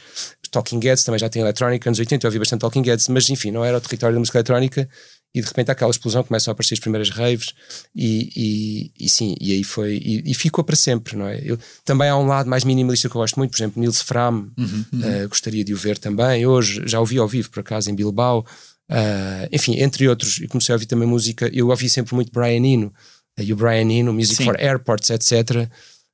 [0.51, 1.89] Talking Heads também já tem eletrónica.
[1.89, 4.37] Anos 80 eu ouvi bastante Talking Heads, mas enfim, não era o território da música
[4.37, 4.87] eletrónica.
[5.35, 7.53] E de repente aquela explosão começam a aparecer as primeiras raves
[7.95, 11.41] e, e, e sim, e aí foi, e, e, ficou para sempre, não é?
[11.43, 14.49] Eu, também há um lado mais minimalista que eu gosto muito, por exemplo, Nils Fram,
[14.57, 15.25] uhum, uhum.
[15.25, 16.47] Uh, gostaria de o ver também.
[16.47, 18.45] Hoje já ouvi ao vivo, por acaso, em Bilbao.
[18.89, 21.49] Uh, enfim, entre outros, e comecei a ouvir também música.
[21.53, 22.93] Eu ouvi sempre muito Brian Eno,
[23.37, 24.45] e o Brian Eno, Music Sim.
[24.45, 25.69] for Airports, etc.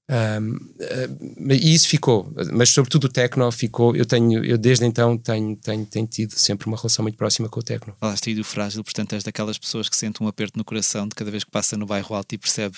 [0.10, 3.96] Um, uh, e isso ficou, mas sobretudo o techno ficou.
[3.96, 7.60] Eu tenho, eu desde então tenho, tenho, tenho tido sempre uma relação muito próxima com
[7.60, 7.96] o techno.
[8.00, 11.16] Falaste aí do frágil, portanto, és daquelas pessoas que sentem um aperto no coração de
[11.16, 12.76] cada vez que passa no bairro alto e percebe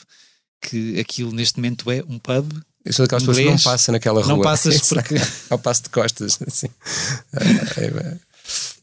[0.62, 2.54] que aquilo neste momento é um pub.
[2.84, 4.36] Eu sou daquelas pessoas que não passam naquela rua.
[4.36, 5.16] Não passas porque.
[5.50, 6.40] Ao passo de costas.
[6.46, 6.68] Assim.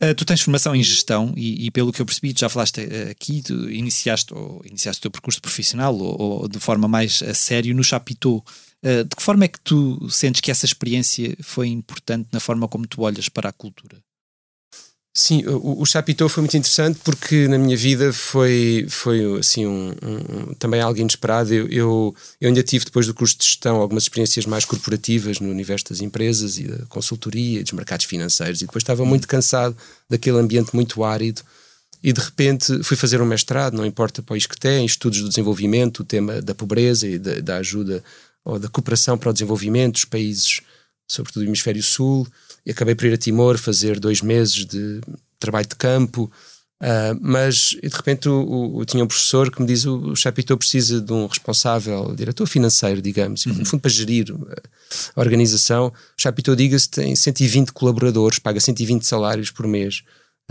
[0.03, 2.81] Uh, tu tens formação em gestão e, e, pelo que eu percebi, tu já falaste
[2.81, 7.33] uh, aqui, iniciaste, ou, iniciaste o teu percurso profissional ou, ou de forma mais a
[7.35, 8.43] sério no Chapitão.
[8.83, 12.67] Uh, de que forma é que tu sentes que essa experiência foi importante na forma
[12.67, 14.03] como tu olhas para a cultura?
[15.15, 19.91] Sim, o, o Chapitão foi muito interessante porque na minha vida foi, foi assim, um,
[19.91, 21.53] um também algo inesperado.
[21.53, 25.51] Eu, eu, eu, ainda tive, depois do curso de gestão, algumas experiências mais corporativas no
[25.51, 29.77] universo das empresas e da consultoria e dos mercados financeiros, e depois estava muito cansado
[30.09, 31.43] daquele ambiente muito árido.
[32.03, 35.29] E de repente fui fazer um mestrado, não importa país que tem, em estudos do
[35.29, 38.03] desenvolvimento, o tema da pobreza e da, da ajuda
[38.43, 40.63] ou da cooperação para o desenvolvimento dos países,
[41.07, 42.27] sobretudo do hemisfério sul
[42.65, 45.01] e acabei por ir a Timor fazer dois meses de
[45.39, 46.31] trabalho de campo.
[46.81, 50.59] Uh, mas de repente o, o, tinha um professor que me diz: o, o Chapitão
[50.59, 53.55] precisa de um responsável, diretor financeiro, digamos, uhum.
[53.55, 54.35] no fundo para gerir
[55.15, 55.87] a organização.
[55.87, 60.03] O Chapitão, diga-se, tem 120 colaboradores, paga 120 salários por mês.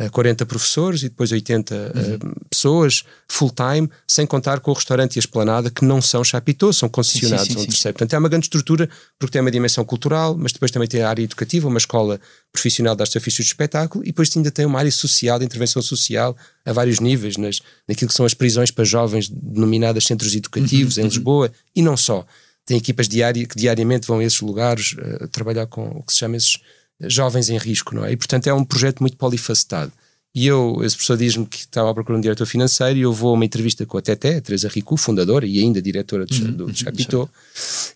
[0.09, 2.29] 40 professores e depois 80 uhum.
[2.29, 6.71] uh, pessoas full-time, sem contar com o restaurante e a esplanada, que não são chapitô,
[6.73, 7.97] são concessionados sim, sim, sim, um terceiro.
[7.97, 11.09] Portanto, é uma grande estrutura, porque tem uma dimensão cultural, mas depois também tem a
[11.09, 12.19] área educativa, uma escola
[12.51, 15.81] profissional de artes ofícios de espetáculo, e depois ainda tem uma área social, de intervenção
[15.81, 20.97] social, a vários níveis, nas, naquilo que são as prisões para jovens, denominadas centros educativos
[20.97, 21.09] uhum, em uhum.
[21.09, 22.25] Lisboa, e não só.
[22.65, 26.19] Tem equipas diárias que diariamente vão a esses lugares uh, trabalhar com o que se
[26.19, 26.59] chama esses
[27.07, 28.11] jovens em risco, não é?
[28.11, 29.91] E portanto é um projeto muito polifacetado.
[30.33, 33.11] E eu, esse professor diz-me que estava à procura de um diretor financeiro e eu
[33.11, 36.33] vou a uma entrevista com a Teté, a Teresa Ricu, fundadora e ainda diretora do,
[36.33, 37.27] uhum, do, do uhum,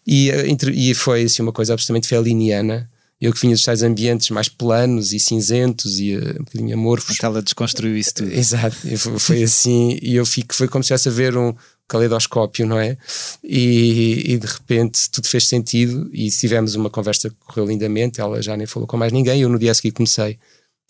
[0.06, 0.30] E,
[0.74, 2.90] e foi assim uma coisa absolutamente feliniana
[3.20, 7.18] eu que vinha dos tais ambientes mais planos e cinzentos e uh, um bocadinho amorfos.
[7.24, 8.32] Ela desconstruiu isso tudo.
[8.32, 8.76] Exato,
[9.20, 11.54] foi assim, e eu fico, foi como se estivesse a ver um
[11.88, 12.98] caleidoscópio, não é?
[13.44, 18.42] E, e, de repente tudo fez sentido e tivemos uma conversa que correu lindamente, ela
[18.42, 20.40] já nem falou com mais ninguém, eu no dia seguinte comecei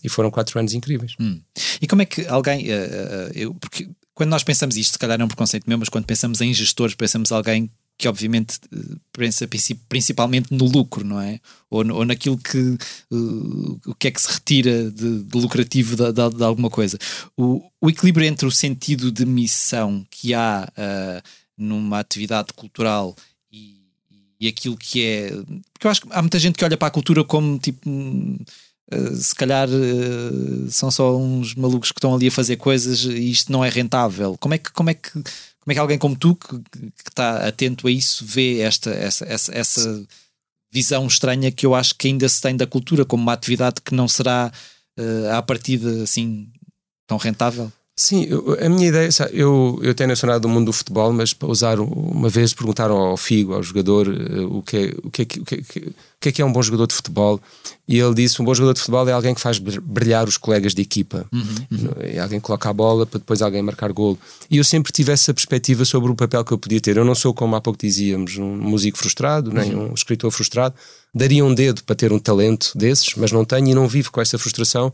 [0.03, 1.13] e foram quatro anos incríveis.
[1.19, 1.41] Hum.
[1.81, 5.19] E como é que alguém, uh, uh, eu, porque quando nós pensamos isto, se calhar
[5.19, 8.60] é um preconceito meu, mas quando pensamos em gestores, pensamos alguém que obviamente
[9.13, 9.47] pensa
[9.88, 11.39] principalmente no lucro, não é?
[11.69, 12.77] Ou, ou naquilo que
[13.12, 16.97] uh, o que é que se retira de, de lucrativo de, de, de, alguma coisa.
[17.38, 23.15] O, o, equilíbrio entre o sentido de missão que há uh, numa atividade cultural
[23.51, 23.77] e,
[24.41, 25.29] e, aquilo que é.
[25.73, 27.89] Porque eu acho que há muita gente que olha para a cultura como tipo.
[27.89, 29.67] Uh, se calhar
[30.69, 34.38] são só uns malucos que estão ali a fazer coisas e isto não é rentável.
[34.38, 35.23] Como é que, como é que
[35.65, 39.25] como é que alguém como tu, que, que está atento a isso, vê esta, essa,
[39.25, 40.08] essa, essa
[40.71, 43.95] visão estranha que eu acho que ainda se tem da cultura como uma atividade que
[43.95, 44.51] não será
[44.99, 46.47] uh, à partida assim
[47.08, 47.71] tão rentável?
[47.97, 51.34] Sim, eu, a minha ideia, sabe, eu, eu tenho nacionado do mundo do futebol, mas
[51.34, 55.21] para usar uma vez perguntaram ao Figo, ao jogador, uh, o, que é, o, que
[55.23, 55.82] é, o, que é,
[56.15, 57.39] o que é que é um bom jogador de futebol
[57.88, 60.73] e ele disse: um bom jogador de futebol é alguém que faz brilhar os colegas
[60.73, 61.89] de equipa, uhum, uhum.
[61.99, 64.17] é alguém que coloca a bola para depois alguém marcar golo.
[64.49, 66.97] E eu sempre tive essa perspectiva sobre o papel que eu podia ter.
[66.97, 69.91] Eu não sou, como há pouco dizíamos, um músico frustrado, nem uhum.
[69.91, 70.75] um escritor frustrado
[71.15, 74.19] daria um dedo para ter um talento desses, mas não tenho e não vivo com
[74.19, 74.91] essa frustração,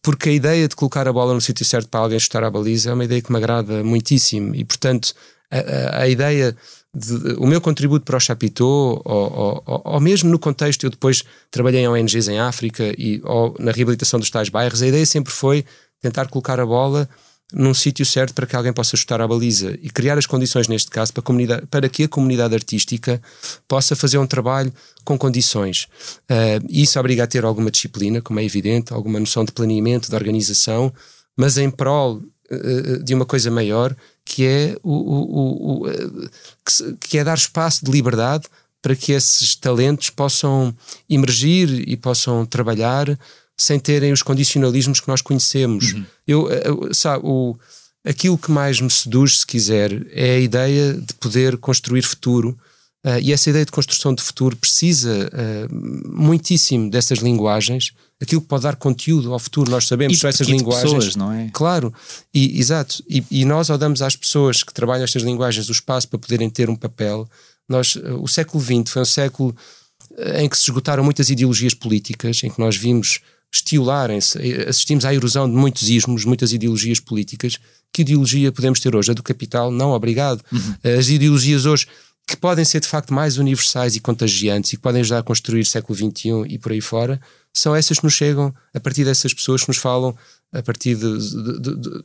[0.00, 2.90] porque a ideia de colocar a bola no sítio certo para alguém chutar a baliza
[2.90, 5.12] é uma ideia que me agrada muitíssimo e, portanto,
[5.50, 6.56] a, a, a ideia.
[6.98, 11.22] De, o meu contributo para o Chapitão, ou, ou, ou, mesmo no contexto, eu depois
[11.50, 13.22] trabalhei em ONGs em África e
[13.58, 15.64] na reabilitação dos tais bairros, a ideia sempre foi
[16.00, 17.08] tentar colocar a bola
[17.52, 20.90] num sítio certo para que alguém possa chutar a baliza e criar as condições, neste
[20.90, 23.20] caso, para, para que a comunidade artística
[23.66, 24.72] possa fazer um trabalho
[25.04, 25.88] com condições.
[26.30, 30.14] Uh, isso obriga a ter alguma disciplina, como é evidente, alguma noção de planeamento, de
[30.14, 30.92] organização,
[31.36, 32.16] mas em prol
[32.50, 33.96] uh, de uma coisa maior,
[34.28, 35.90] que é, o, o, o,
[36.62, 38.44] que, que é dar espaço de liberdade
[38.82, 40.76] para que esses talentos possam
[41.08, 43.18] emergir e possam trabalhar
[43.56, 45.94] sem terem os condicionalismos que nós conhecemos.
[45.94, 46.04] Uhum.
[46.26, 47.56] Eu, eu, sabe, o,
[48.04, 52.56] aquilo que mais me seduz, se quiser, é a ideia de poder construir futuro.
[53.06, 58.48] Uh, e essa ideia de construção de futuro precisa uh, muitíssimo dessas linguagens, aquilo que
[58.48, 59.70] pode dar conteúdo ao futuro.
[59.70, 60.92] Nós sabemos que essas linguagens.
[60.92, 61.48] Pessoas, não é?
[61.52, 61.94] Claro,
[62.34, 63.02] e, exato.
[63.08, 66.50] E, e, nós, ao damos às pessoas que trabalham estas linguagens o espaço para poderem
[66.50, 67.28] ter um papel,
[67.68, 69.56] nós, uh, o século XX foi um século
[70.34, 73.20] em que se esgotaram muitas ideologias políticas, em que nós vimos
[73.52, 77.58] estiolarem-se, assistimos à erosão de muitos ismos, muitas ideologias políticas.
[77.92, 79.12] Que ideologia podemos ter hoje?
[79.12, 79.70] A do capital?
[79.70, 80.42] Não, obrigado.
[80.52, 80.98] Uhum.
[80.98, 81.86] As ideologias hoje
[82.28, 85.64] que podem ser de facto mais universais e contagiantes e que podem ajudar a construir
[85.64, 87.18] século XXI e por aí fora,
[87.54, 90.14] são essas que nos chegam a partir dessas pessoas que nos falam
[90.52, 92.04] a partir de, de, de,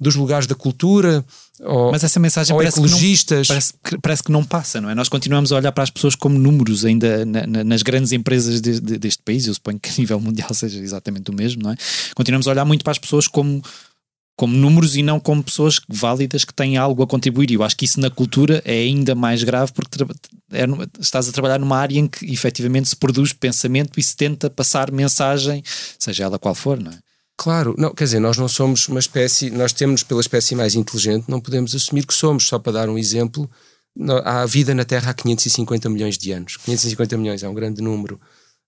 [0.00, 1.22] dos lugares da cultura
[1.60, 3.46] ou, Mas essa mensagem parece ecologistas.
[3.46, 4.94] Que não, parece, parece, que não passa, não é?
[4.94, 8.60] Nós continuamos a olhar para as pessoas como números ainda na, na, nas grandes empresas
[8.60, 11.76] de, deste país, eu suponho que a nível mundial seja exatamente o mesmo, não é?
[12.14, 13.62] Continuamos a olhar muito para as pessoas como
[14.36, 17.50] como números e não como pessoas válidas que têm algo a contribuir.
[17.50, 20.02] E eu acho que isso na cultura é ainda mais grave porque
[20.52, 20.64] é,
[21.00, 24.90] estás a trabalhar numa área em que efetivamente se produz pensamento e se tenta passar
[24.90, 25.62] mensagem,
[25.98, 26.98] seja ela qual for, não é?
[27.36, 31.28] Claro, não, quer dizer, nós não somos uma espécie, nós temos pela espécie mais inteligente,
[31.28, 33.50] não podemos assumir que somos, só para dar um exemplo,
[34.24, 36.56] há vida na Terra há 550 milhões de anos.
[36.58, 38.20] 550 milhões é um grande número.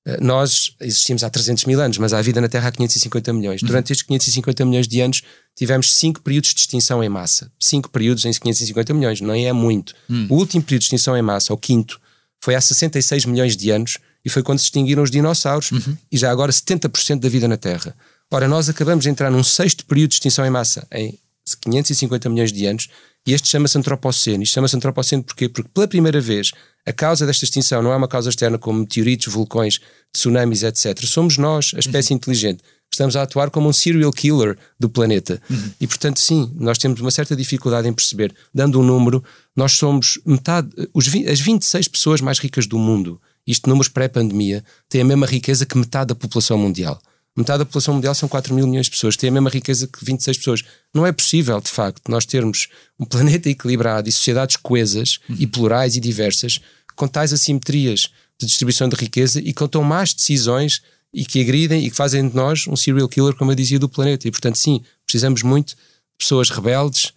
[0.07, 3.63] Eh, nós existimos há 300 mil anos, mas há vida na Terra há 550 milhões.
[3.63, 5.23] Durante estes 550 milhões de anos
[5.57, 7.51] tivemos cinco períodos de extinção em massa.
[7.59, 9.95] Cinco períodos em 550 milhões, não é muito.
[10.09, 10.29] Uhum.
[10.31, 12.01] O último período de extinção em massa, o quinto,
[12.41, 15.97] foi há 66 milhões de anos e foi quando se extinguiram os dinossauros uhum.
[16.11, 17.95] e já agora 70% da vida na Terra.
[18.31, 21.19] Ora, nós acabamos de entrar num sexto período de extinção em massa, em
[21.61, 22.89] 550 milhões de anos,
[23.27, 24.43] e este chama-se antropoceno.
[24.43, 25.49] Isto chama-se antropoceno porquê?
[25.49, 26.53] Porque pela primeira vez
[26.87, 29.81] a causa desta extinção não é uma causa externa como meteoritos, vulcões,
[30.13, 31.05] tsunamis, etc.
[31.05, 32.19] Somos nós, a espécie uhum.
[32.19, 35.43] inteligente, que estamos a atuar como um serial killer do planeta.
[35.51, 35.71] Uhum.
[35.81, 38.33] E portanto, sim, nós temos uma certa dificuldade em perceber.
[38.55, 39.25] Dando um número,
[39.57, 45.01] nós somos metade, os, as 26 pessoas mais ricas do mundo, isto números pré-pandemia, têm
[45.01, 47.01] a mesma riqueza que metade da população mundial.
[47.37, 50.05] Metade da população mundial são 4 mil milhões de pessoas, têm a mesma riqueza que
[50.05, 50.65] 26 pessoas.
[50.95, 52.69] Não é possível, de facto, nós termos
[52.99, 55.37] um planeta equilibrado e sociedades coesas uhum.
[55.39, 56.59] e plurais e diversas
[56.95, 58.09] com tais assimetrias
[58.41, 60.81] de distribuição de riqueza e com tão más decisões
[61.13, 63.89] e que agridem e que fazem de nós um serial killer, como eu dizia, do
[63.89, 64.27] planeta.
[64.27, 65.77] E, portanto, sim, precisamos muito de
[66.19, 67.13] pessoas rebeldes,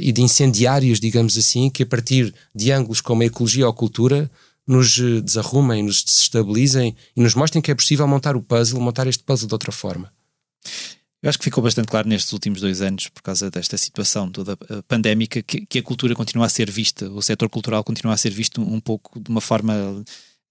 [0.00, 3.74] e de incendiários, digamos assim, que a partir de ângulos como a ecologia ou a
[3.74, 4.30] cultura
[4.70, 9.24] nos desarrumem, nos desestabilizem e nos mostrem que é possível montar o puzzle, montar este
[9.24, 10.12] puzzle de outra forma.
[11.20, 14.56] Eu acho que ficou bastante claro nestes últimos dois anos, por causa desta situação toda
[14.70, 18.16] eh, pandémica, que, que a cultura continua a ser vista, o setor cultural continua a
[18.16, 19.74] ser visto um pouco de uma forma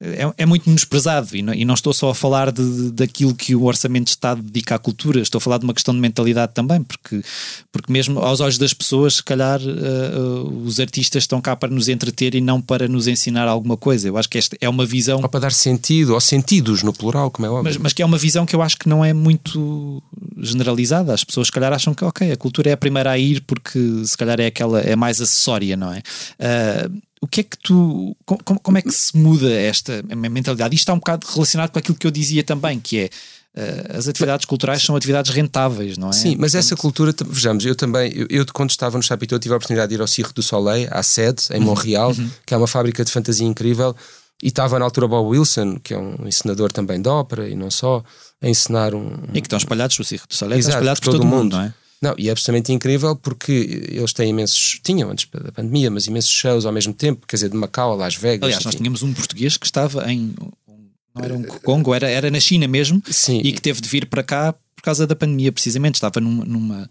[0.02, 3.54] é, é, muito menosprezado e não, e não, estou só a falar de, daquilo que
[3.54, 6.54] o Orçamento de Estado dedica à cultura, estou a falar de uma questão de mentalidade
[6.54, 7.22] também, porque,
[7.70, 11.70] porque mesmo aos olhos das pessoas, se calhar uh, uh, os artistas estão cá para
[11.70, 14.08] nos entreter e não para nos ensinar alguma coisa.
[14.08, 15.20] Eu acho que esta é uma visão.
[15.22, 17.66] Ou para dar sentido, ou sentidos no plural, como é óbvio.
[17.66, 20.02] Mas, mas que é uma visão que eu acho que não é muito
[20.38, 21.14] generalizada.
[21.14, 23.80] As pessoas, se calhar, acham que, ok, a cultura é a primeira a ir porque
[24.06, 26.02] se calhar é aquela, é mais acessória, não é?
[26.40, 28.16] Uh, o que é que tu.
[28.26, 30.76] Como, como é que se muda esta mentalidade?
[30.76, 33.10] Isto está um bocado relacionado com aquilo que eu dizia também, que é.
[33.50, 36.14] Uh, as atividades culturais são atividades rentáveis, não é?
[36.14, 36.56] Sim, mas Portanto...
[36.56, 39.96] essa cultura, vejamos, eu também, eu, eu, quando estava no Chapitão tive a oportunidade de
[39.96, 41.66] ir ao Circo do Soleil, à sede, em uhum.
[41.66, 42.30] Montreal, uhum.
[42.46, 43.96] que é uma fábrica de fantasia incrível,
[44.42, 47.72] e estava na altura Bob Wilson, que é um encenador também de ópera e não
[47.72, 48.04] só,
[48.40, 49.12] a ensinar um.
[49.34, 51.28] E que estão espalhados no Circo do Soleil, Exato, estão espalhados por todo, todo o
[51.28, 51.74] mundo, mundo, não é?
[52.02, 56.32] Não, e é absolutamente incrível porque eles têm imensos, tinham antes da pandemia, mas imensos
[56.32, 58.44] shows ao mesmo tempo, quer dizer, de Macau a Las Vegas.
[58.44, 60.34] Aliás, nós tínhamos um português que estava em.
[61.14, 63.42] Não era um Congo, era, era na China mesmo, Sim.
[63.44, 65.96] e que teve de vir para cá por causa da pandemia, precisamente.
[65.96, 66.90] Estava numa, numa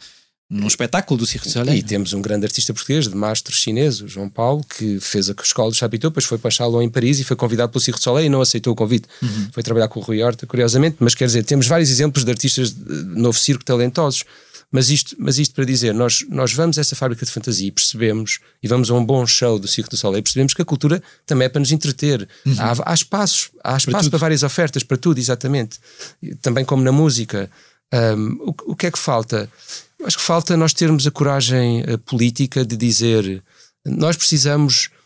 [0.50, 1.78] num espetáculo do Circo de Soleil.
[1.78, 5.34] E temos um grande artista português, de mastro chinês, o João Paulo, que fez a
[5.42, 8.04] escola do Chapitão, depois foi para Chalon em Paris e foi convidado pelo Circo de
[8.04, 9.06] Soleil e não aceitou o convite.
[9.20, 9.48] Uhum.
[9.52, 12.72] Foi trabalhar com o Rui Horta, curiosamente, mas quer dizer, temos vários exemplos de artistas
[12.72, 14.24] de novo circo talentosos.
[14.70, 17.70] Mas isto, mas isto para dizer, nós, nós vamos a essa fábrica de fantasia e
[17.70, 20.64] percebemos, e vamos a um bom show do Circo do Soleil, e percebemos que a
[20.64, 22.28] cultura também é para nos entreter.
[22.44, 22.54] Uhum.
[22.58, 25.78] Há, há espaços, há espaço para, para, várias ofertas, para tudo, exatamente.
[26.42, 27.50] Também como na música.
[27.92, 29.50] Um, o, o que é que falta?
[30.04, 33.42] Acho que falta nós termos a coragem uh, política de dizer
[33.88, 34.97] nós precisamos eh, eh,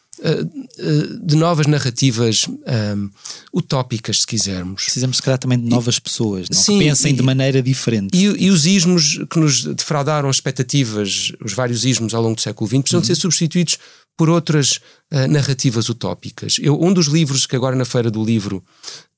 [1.24, 3.10] de novas narrativas um, ehm,
[3.52, 4.84] utópicas, se quisermos.
[4.84, 6.60] Precisamos, se calhar, também de novas e, pessoas não?
[6.60, 8.16] Sim, que pensem e, de maneira diferente.
[8.16, 12.40] E, e, os ismos que nos defraudaram as expectativas, os vários ismos ao longo do
[12.40, 13.02] século XX, precisam uhum.
[13.02, 13.78] de ser substituídos
[14.16, 14.76] por outras
[15.10, 16.56] uh, narrativas utópicas.
[16.60, 18.62] Eu, um dos livros que agora na Feira do Livro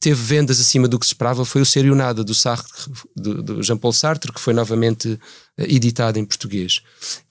[0.01, 2.71] teve vendas acima do que se esperava foi o Ser e o Nada, do, Sartre,
[3.17, 5.19] do, do Jean-Paul Sartre, que foi novamente
[5.57, 6.81] editado em português.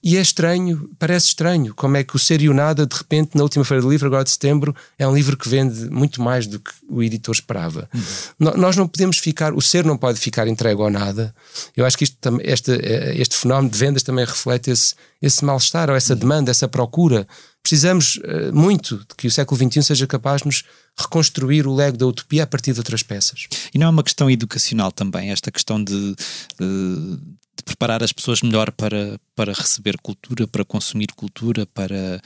[0.02, 3.36] E é estranho, parece estranho, como é que o Ser e o Nada, de repente,
[3.36, 6.46] na última Feira do Livro, agora de setembro, é um livro que vende muito mais
[6.46, 7.88] do que o editor esperava.
[7.92, 8.02] Uhum.
[8.38, 11.34] No, nós não podemos ficar, o ser não pode ficar entregue ao nada.
[11.76, 15.90] Eu acho que isto, este, eh, este fenómeno de vendas também reflete esse, esse mal-estar,
[15.90, 17.26] ou essa demanda, essa procura
[17.64, 20.64] precisamos uh, muito de que o século XXI seja capaz de nos
[20.98, 23.46] reconstruir o lego da utopia a partir de outras peças.
[23.74, 27.16] E não é uma questão educacional também, esta questão de, de,
[27.56, 32.20] de preparar as pessoas melhor para, para receber cultura, para consumir cultura, para.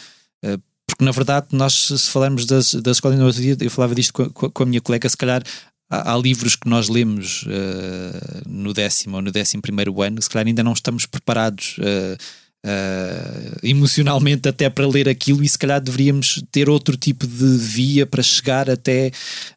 [0.45, 3.95] Uh, porque na verdade, nós, se falarmos das, das escolas no outro dia, eu falava
[3.95, 5.43] disto com, com a minha colega, se calhar
[5.91, 10.47] há livros que nós lemos uh, no décimo ou no décimo primeiro ano, se calhar
[10.47, 11.77] ainda não estamos preparados.
[11.79, 12.17] Uh,
[12.69, 18.05] Uh, emocionalmente até para ler aquilo e se calhar deveríamos ter outro tipo de via
[18.05, 19.11] para chegar até,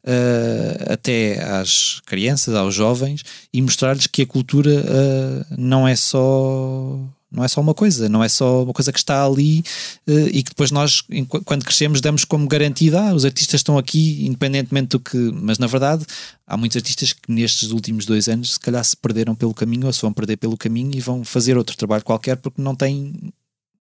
[0.05, 6.97] uh, até às crianças, aos jovens e mostrar-lhes que a cultura uh, não é só
[7.31, 9.63] não é só uma coisa, não é só uma coisa que está ali
[10.07, 11.01] uh, e que depois nós,
[11.45, 15.17] quando crescemos, damos como garantida, ah, os artistas estão aqui, independentemente do que.
[15.17, 16.05] Mas na verdade,
[16.45, 19.93] há muitos artistas que nestes últimos dois anos, se calhar, se perderam pelo caminho ou
[19.93, 23.31] se vão perder pelo caminho e vão fazer outro trabalho qualquer porque não têm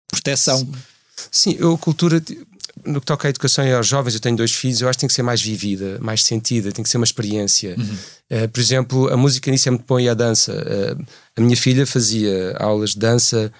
[0.08, 0.58] proteção.
[1.30, 2.20] Sim, Sim a cultura
[2.86, 5.00] no que toca à educação e aos jovens, eu tenho dois filhos, eu acho que
[5.00, 7.76] tem que ser mais vivida, mais sentida, tem que ser uma experiência.
[7.76, 8.44] Uhum.
[8.44, 10.52] Uh, por exemplo, a música nisso é muito boa e a dança.
[10.52, 13.52] Uh, a minha filha fazia aulas de dança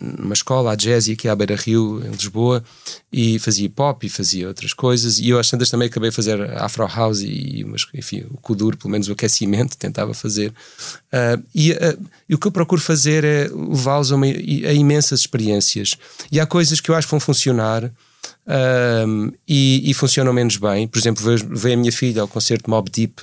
[0.00, 2.62] numa escola, a Jazz, aqui à Beira Rio, em Lisboa,
[3.12, 5.18] e fazia pop e fazia outras coisas.
[5.18, 8.76] E eu às tantas também acabei a fazer Afro House e, mas, enfim, o Kuduro,
[8.76, 10.50] pelo menos o aquecimento, tentava fazer.
[10.50, 11.76] Uh, e, uh,
[12.28, 15.96] e, o que eu procuro fazer é levá-los a, a, imensas experiências.
[16.30, 17.90] E há coisas que eu acho que vão funcionar.
[19.46, 20.88] E, e, funcionam menos bem.
[20.88, 23.22] Por exemplo, vejo a minha filha ao concerto Mob Deep,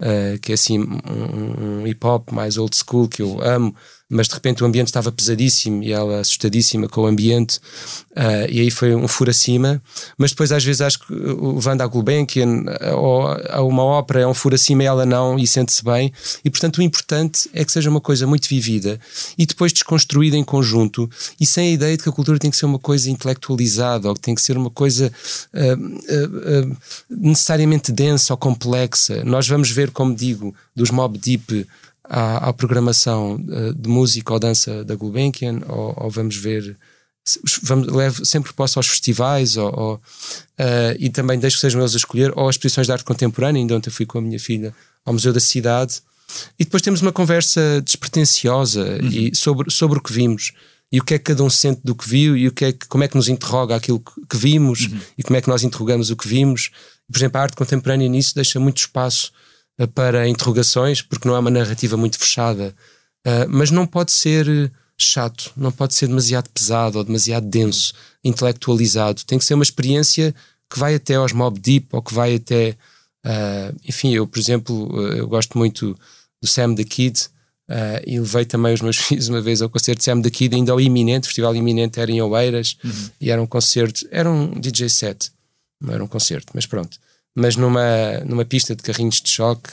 [0.00, 3.74] uh, que é assim um, um hip hop mais old school que eu amo
[4.08, 7.58] mas de repente o ambiente estava pesadíssimo e ela assustadíssima com o ambiente,
[8.12, 9.82] uh, e aí foi um furo acima.
[10.18, 12.64] Mas depois, às vezes, acho que o Wanda Gulbenkian
[12.96, 16.12] ou uma ópera é um furo acima e ela não, e sente-se bem.
[16.44, 19.00] E portanto, o importante é que seja uma coisa muito vivida
[19.38, 21.10] e depois desconstruída em conjunto
[21.40, 24.14] e sem a ideia de que a cultura tem que ser uma coisa intelectualizada ou
[24.14, 25.12] que tem que ser uma coisa
[25.52, 26.76] uh, uh,
[27.10, 29.24] necessariamente densa ou complexa.
[29.24, 31.66] Nós vamos ver, como digo, dos Mob Deep
[32.04, 36.76] à, à programação uh, de música ou dança da Gulbenkian, ou, ou vamos ver
[37.62, 41.94] vamos, levo sempre posso aos festivais ou, ou, uh, e também deixo que sejam eles
[41.94, 44.74] a escolher ou as exposições de arte contemporânea, ainda ontem fui com a minha filha
[45.04, 46.00] ao Museu da Cidade
[46.58, 49.08] e depois temos uma conversa despretensiosa uhum.
[49.08, 50.52] e sobre, sobre o que vimos
[50.92, 52.72] e o que é que cada um sente do que viu e o que é
[52.72, 55.00] que, como é que nos interroga aquilo que, que vimos uhum.
[55.18, 56.70] e como é que nós interrogamos o que vimos.
[57.10, 59.32] Por exemplo, a arte contemporânea nisso deixa muito espaço
[59.94, 62.74] para interrogações porque não é uma narrativa muito fechada,
[63.26, 69.24] uh, mas não pode ser chato, não pode ser demasiado pesado ou demasiado denso, intelectualizado.
[69.24, 70.34] Tem que ser uma experiência
[70.70, 72.76] que vai até aos Mob Deep ou que vai até.
[73.24, 75.98] Uh, enfim, eu, por exemplo, eu gosto muito
[76.40, 77.18] do Sam the Kid
[77.70, 80.54] uh, e levei também os meus filhos uma vez ao concerto de Sam the Kid,
[80.54, 83.10] ainda ao Iminente, o Festival Iminente era em Oeiras uhum.
[83.20, 85.32] e era um concerto, era um DJ set,
[85.80, 86.98] não era um concerto, mas pronto.
[87.34, 89.70] Mas numa, numa pista de carrinhos de choque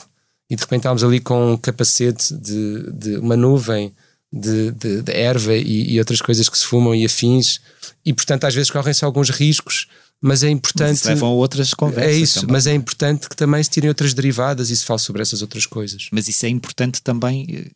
[0.50, 3.94] e de repente estávamos ali com um capacete de, de uma nuvem
[4.32, 7.60] de, de, de erva e, e, outras coisas que se fumam e afins,
[8.04, 9.86] e portanto às vezes correm-se alguns riscos,
[10.20, 10.90] mas é importante.
[10.90, 12.14] Mas levam a outras conversas.
[12.14, 12.52] É isso, também.
[12.52, 15.66] mas é importante que também se tirem outras derivadas e se fale sobre essas outras
[15.66, 16.08] coisas.
[16.12, 17.46] Mas isso é importante também.
[17.50, 17.70] Eh,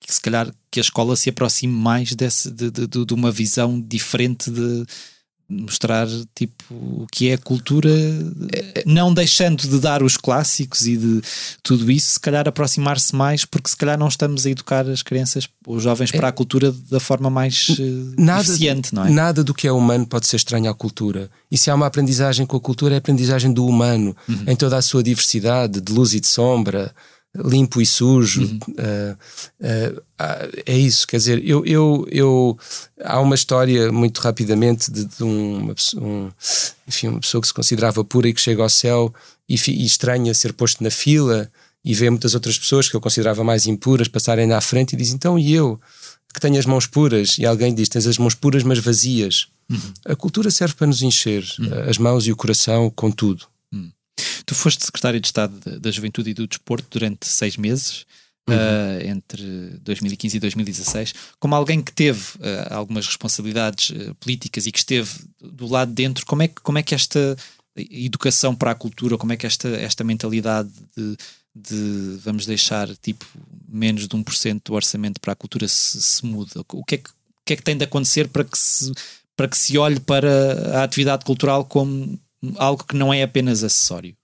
[0.00, 3.78] que se calhar que a escola se aproxime mais desse, de, de, de uma visão
[3.78, 4.86] diferente de,
[5.50, 7.90] mostrar tipo o que é a cultura,
[8.86, 11.20] não deixando de dar os clássicos e de
[11.62, 15.48] tudo isso, se calhar aproximar-se mais, porque se calhar não estamos a educar as crianças,
[15.66, 17.82] os jovens para a cultura da forma mais eh,
[18.16, 19.10] nada, eficiente, não é?
[19.10, 21.28] Nada do que é humano pode ser estranho à cultura.
[21.50, 24.44] E se há uma aprendizagem com a cultura, é a aprendizagem do humano, uhum.
[24.46, 26.94] em toda a sua diversidade, de luz e de sombra,
[27.34, 28.42] limpo e sujo.
[28.42, 28.58] Uhum.
[28.70, 32.58] Uh, uh, é isso, quer dizer, eu, eu, eu
[33.04, 36.30] há uma história muito rapidamente de, de uma, um,
[36.86, 39.12] enfim, uma pessoa que se considerava pura e que chega ao céu
[39.48, 41.50] e, e estranha ser posto na fila
[41.84, 45.12] e vê muitas outras pessoas que eu considerava mais impuras passarem à frente e diz:
[45.12, 45.80] Então, e eu
[46.32, 47.38] que tenho as mãos puras?
[47.38, 49.48] E alguém diz: Tens as mãos puras, mas vazias.
[49.70, 49.92] Uhum.
[50.04, 51.88] A cultura serve para nos encher uhum.
[51.88, 53.46] as mãos e o coração com tudo.
[54.50, 58.04] Tu foste secretário de Estado da Juventude e do Desporto durante seis meses.
[58.48, 58.56] Uhum.
[58.56, 64.72] Uh, entre 2015 e 2016, como alguém que teve uh, algumas responsabilidades uh, políticas e
[64.72, 65.08] que esteve
[65.40, 67.36] do lado de dentro, como é que, como é que esta
[67.76, 71.16] educação para a cultura, como é que esta, esta mentalidade de,
[71.54, 73.24] de vamos deixar tipo
[73.68, 76.64] menos de 1% do orçamento para a cultura se, se muda?
[76.72, 78.90] O que, é que, o que é que tem de acontecer para que se,
[79.36, 82.18] para que se olhe para a atividade cultural como
[82.56, 84.14] algo que não é apenas acessório.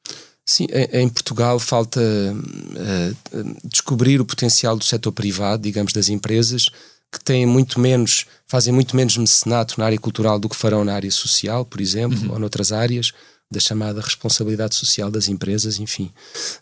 [0.48, 6.66] Sim, em Portugal falta uh, descobrir o potencial do setor privado, digamos, das empresas,
[7.12, 10.94] que têm muito menos, fazem muito menos mecenato na área cultural do que farão na
[10.94, 12.34] área social, por exemplo, uhum.
[12.34, 13.12] ou noutras áreas
[13.50, 16.12] da chamada responsabilidade social das empresas, enfim.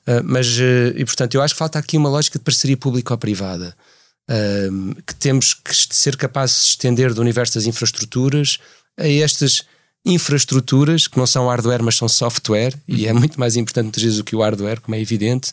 [0.07, 3.76] Uh, mas, uh, e portanto, eu acho que falta aqui uma lógica de parceria público-privada,
[5.07, 8.59] que temos que ser capazes de se estender do universo das infraestruturas
[8.98, 9.62] a estas
[10.05, 12.94] infraestruturas que não são hardware, mas são software, uhum.
[12.96, 15.52] e é muito mais importante muitas vezes do que o hardware, como é evidente.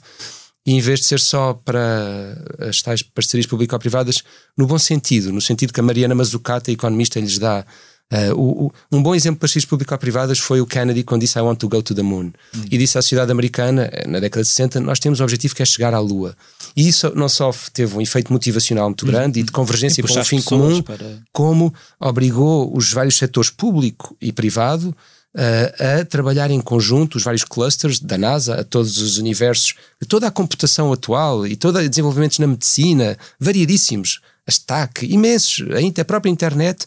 [0.66, 4.22] E em vez de ser só para as tais parcerias público-privadas,
[4.56, 7.66] no bom sentido, no sentido que a Mariana Mazzucata, economista, lhes dá
[8.12, 11.42] Uh, o, o, um bom exemplo para parcerias público-privadas foi o Kennedy quando disse I
[11.42, 12.34] want to go to the moon.
[12.54, 12.66] Hum.
[12.70, 15.62] E disse à sociedade americana, eh, na década de 60, nós temos um objetivo que
[15.62, 16.36] é chegar à Lua.
[16.76, 19.08] E isso não só teve um efeito motivacional muito hum.
[19.10, 19.44] grande hum.
[19.44, 21.20] e de convergência para um fim comum, para...
[21.32, 24.94] como obrigou os vários setores público e privado
[25.36, 29.76] uh, a trabalhar em conjunto, os vários clusters da NASA, a todos os universos,
[30.08, 36.02] toda a computação atual e todo o desenvolvimentos na medicina, variadíssimos, a STAC, imensos, a,
[36.02, 36.86] a própria internet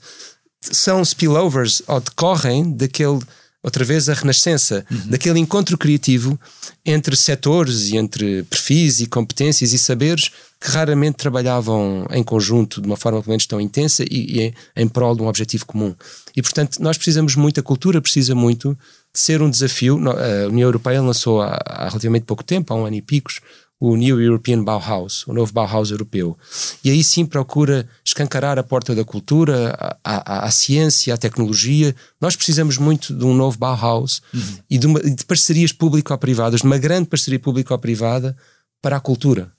[0.73, 3.21] são spillovers ou decorrem daquele,
[3.62, 5.11] outra vez, a renascença, uhum.
[5.11, 6.39] daquele encontro criativo
[6.85, 12.87] entre setores e entre perfis e competências e saberes que raramente trabalhavam em conjunto de
[12.87, 15.95] uma forma pelo menos tão intensa e, e em, prol de um objetivo comum.
[16.35, 18.77] E portanto, nós precisamos muito, a cultura precisa muito
[19.12, 20.01] de ser um desafio.
[20.09, 23.41] A União Europeia lançou há, há relativamente pouco tempo, há um ano e picos,
[23.81, 26.39] o New European Bauhaus, o novo Bauhaus europeu.
[26.83, 31.95] E aí sim procura escancarar a porta da cultura, à, ciência, à tecnologia.
[32.20, 34.59] Nós precisamos muito de um novo Bauhaus uhum.
[34.70, 38.37] e de, uma, de parcerias público-privadas, de uma grande parceria público-privada
[38.81, 39.53] para a cultura.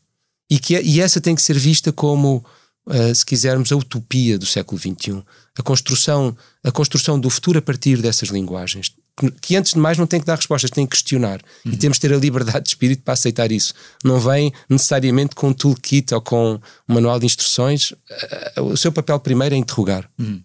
[0.49, 2.43] E, que, é, e essa tem que ser vista como,
[2.87, 5.23] uh, se quisermos, a utopia do século XXI.
[5.57, 8.91] A construção, a construção do futuro a partir dessas linguagens
[9.41, 11.41] que antes de mais não tem que dar respostas, tem que questionar.
[11.65, 11.71] Uhum.
[11.71, 13.73] E temos de ter a liberdade de espírito para aceitar isso.
[14.03, 16.59] Não vem necessariamente com um toolkit ou com
[16.89, 17.93] um manual de instruções.
[18.57, 20.09] O seu papel primeiro é interrogar.
[20.19, 20.41] Uhum.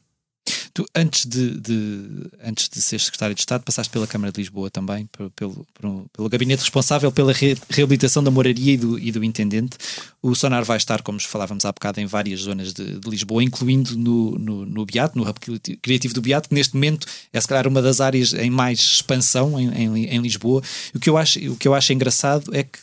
[0.72, 4.70] Tu, antes de, de, antes de ser secretário de Estado, passaste pela Câmara de Lisboa
[4.70, 5.66] também, pelo, pelo,
[6.12, 9.76] pelo gabinete responsável pela re, reabilitação da moraria e do, e do intendente.
[10.22, 13.96] O Sonar vai estar, como falávamos há bocado, em várias zonas de, de Lisboa, incluindo
[13.96, 15.38] no, no, no Beato, no Hub
[15.82, 19.58] Criativo do Beato, que neste momento é se calhar uma das áreas em mais expansão
[19.58, 20.62] em, em, em Lisboa.
[20.94, 22.78] O que, eu acho, o que eu acho engraçado é que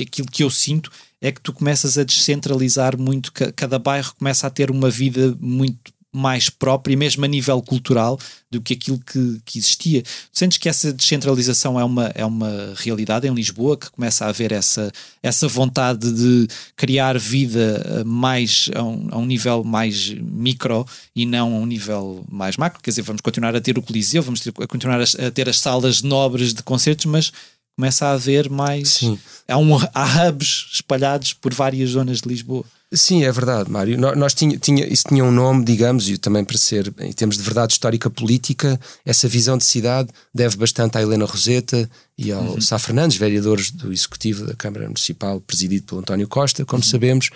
[0.00, 4.50] aquilo que eu sinto é que tu começas a descentralizar muito, cada bairro começa a
[4.50, 8.18] ter uma vida muito mais própria, mesmo a nível cultural,
[8.50, 10.02] do que aquilo que, que existia.
[10.32, 14.52] Sentes que essa descentralização é uma, é uma realidade em Lisboa, que começa a haver
[14.52, 14.90] essa,
[15.22, 21.26] essa vontade de criar vida eh, mais a um, a um nível mais micro e
[21.26, 22.82] não a um nível mais macro?
[22.82, 25.48] Quer dizer, vamos continuar a ter o Coliseu, vamos ter, a continuar a, a ter
[25.48, 27.32] as salas nobres de concertos, mas
[27.76, 28.88] começa a haver mais.
[28.94, 29.18] Sim.
[29.46, 32.64] Há, um, há hubs espalhados por várias zonas de Lisboa.
[32.92, 33.98] Sim, é verdade, Mário.
[33.98, 37.42] Nós tinha, tinha, isso tinha um nome, digamos, e também para ser, em termos de
[37.42, 42.60] verdade histórica política, essa visão de cidade deve bastante à Helena Roseta e ao uhum.
[42.62, 46.88] Sá Fernandes, vereadores do Executivo da Câmara Municipal, presidido pelo António Costa, como uhum.
[46.88, 47.28] sabemos,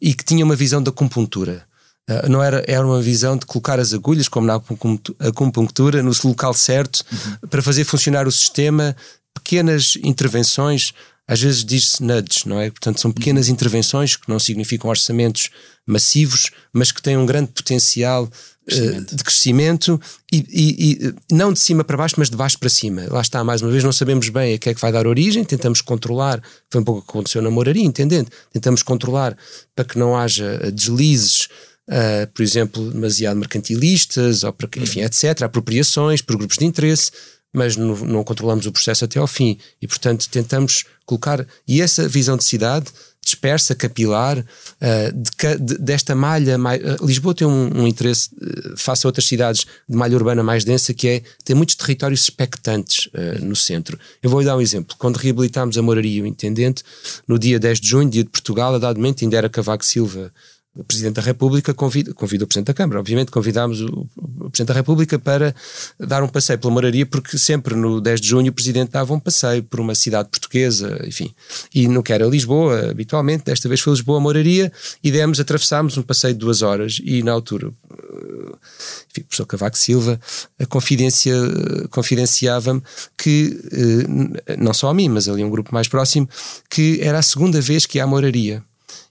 [0.00, 1.64] e que tinha uma visão da acupuntura.
[2.08, 4.60] Uh, não era, era uma visão de colocar as agulhas, como na
[5.18, 7.48] acupuntura, no local certo, uhum.
[7.48, 8.94] para fazer funcionar o sistema
[9.34, 10.92] pequenas intervenções,
[11.30, 12.70] às vezes diz-se nudge, não é?
[12.70, 13.52] Portanto, são pequenas uhum.
[13.52, 15.48] intervenções que não significam orçamentos
[15.86, 18.28] massivos, mas que têm um grande potencial
[18.68, 19.12] eh, crescimento.
[19.12, 20.00] Uh, de crescimento
[20.32, 23.06] e, e, e, não de cima para baixo, mas de baixo para cima.
[23.08, 25.44] Lá está, mais uma vez, não sabemos bem a que é que vai dar origem,
[25.44, 28.28] tentamos controlar, foi um pouco o que aconteceu na Moraria, entendendo?
[28.52, 29.36] Tentamos controlar
[29.76, 31.48] para que não haja eh, deslizes.
[31.88, 35.06] Uh, por exemplo, demasiado mercantilistas, ou para, enfim, uhum.
[35.06, 37.10] etc., apropriações por grupos de interesse,
[37.52, 41.44] mas não, não, controlamos o processo até ao fim e, portanto, tentamos colocar.
[41.66, 42.92] E essa visão de cidade
[43.22, 46.56] dispersa, capilar, uh, de, de, desta malha.
[46.58, 50.64] Uh, Lisboa tem um, um interesse, uh, face a outras cidades de malha urbana mais
[50.64, 53.08] densa, que é ter muitos territórios expectantes
[53.42, 53.98] no centro.
[54.22, 54.96] Eu vou-lhe dar um exemplo.
[54.98, 56.82] Quando reabilitámos a Moraria e o Intendente,
[57.26, 60.32] no dia 10 de junho, dia de Portugal, a dado momento, ainda era Cavaco Silva
[60.74, 63.00] o Presidente da República convida, convida o Presidente da Câmara.
[63.00, 65.54] Obviamente convidámos o, o, Presidente da República para
[65.98, 69.18] dar um passeio pela Moraria, porque sempre no 10 de junho o Presidente dava um
[69.18, 71.34] passeio por uma cidade portuguesa, enfim.
[71.74, 76.02] E não quer a Lisboa, habitualmente, desta vez foi Lisboa, Moraria, e demos, atravessámos um
[76.02, 77.72] passeio de duas horas, e na altura,
[79.10, 80.20] enfim, o professor Cavaco Silva
[80.68, 81.34] confidencia,
[81.90, 82.82] confidenciava-me
[83.18, 83.60] que,
[84.46, 86.28] eh, não só a mim, mas ali um grupo mais próximo,
[86.68, 88.62] que era a segunda vez que ia à Moraria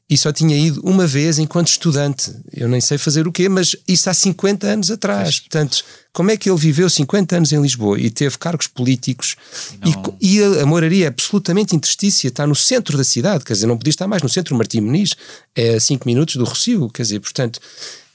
[0.09, 2.33] e só tinha ido uma vez enquanto estudante.
[2.51, 5.39] Eu nem sei fazer o quê, mas isso há 50 anos atrás.
[5.39, 9.35] Portanto, como é que ele viveu 50 anos em Lisboa e teve cargos políticos
[9.79, 10.17] não...
[10.19, 13.67] e, e, a, a moraria é absolutamente interstícia, está no centro da cidade, quer dizer,
[13.67, 15.11] não podia estar mais no centro Martim Muniz,
[15.55, 17.59] é a 5 minutos do Rocio, quer dizer, portanto.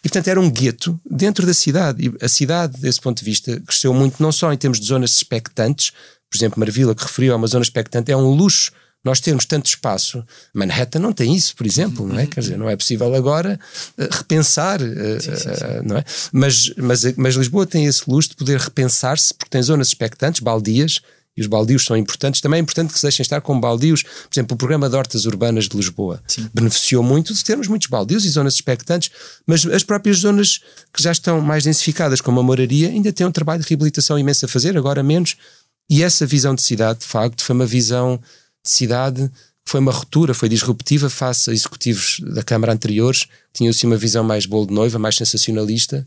[0.03, 2.07] E portanto era um gueto dentro da cidade.
[2.07, 5.13] E a cidade, desse ponto de vista, cresceu muito, não só em termos de zonas
[5.13, 5.93] expectantes,
[6.29, 8.73] por exemplo, Marvila, que referiu a uma zona expectante, é um luxo
[9.05, 10.25] nós temos tanto espaço.
[10.55, 12.27] Manhattan não tem isso, por exemplo, não é?
[12.27, 13.61] Quer dizer, não é possível agora
[13.99, 15.65] uh, repensar, uh, sim, sim, sim.
[15.65, 16.05] Uh, não é?
[16.33, 21.01] Mas, mas, mas Lisboa tem esse luxo de poder repensar-se, porque tem zonas expectantes, baldias,
[21.37, 22.41] e os baldios são importantes.
[22.41, 24.03] Também é importante que se deixem estar com baldios.
[24.03, 26.49] Por exemplo, o programa de hortas urbanas de Lisboa Sim.
[26.55, 29.11] beneficiou muito de termos muitos baldios e zonas expectantes,
[29.47, 30.61] mas as próprias zonas
[30.93, 34.45] que já estão mais densificadas, como a moraria, ainda têm um trabalho de reabilitação imenso
[34.47, 35.37] a fazer, agora menos.
[35.91, 38.21] E essa visão de cidade, de facto, foi uma visão
[38.65, 39.31] cidade
[39.67, 44.23] foi uma ruptura, foi disruptiva face a executivos da Câmara anteriores, tinham assim uma visão
[44.23, 46.07] mais bolo de noiva, mais sensacionalista.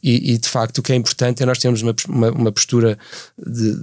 [0.00, 2.96] E, e, de facto o que é importante é nós termos uma, uma, uma postura
[3.36, 3.74] de,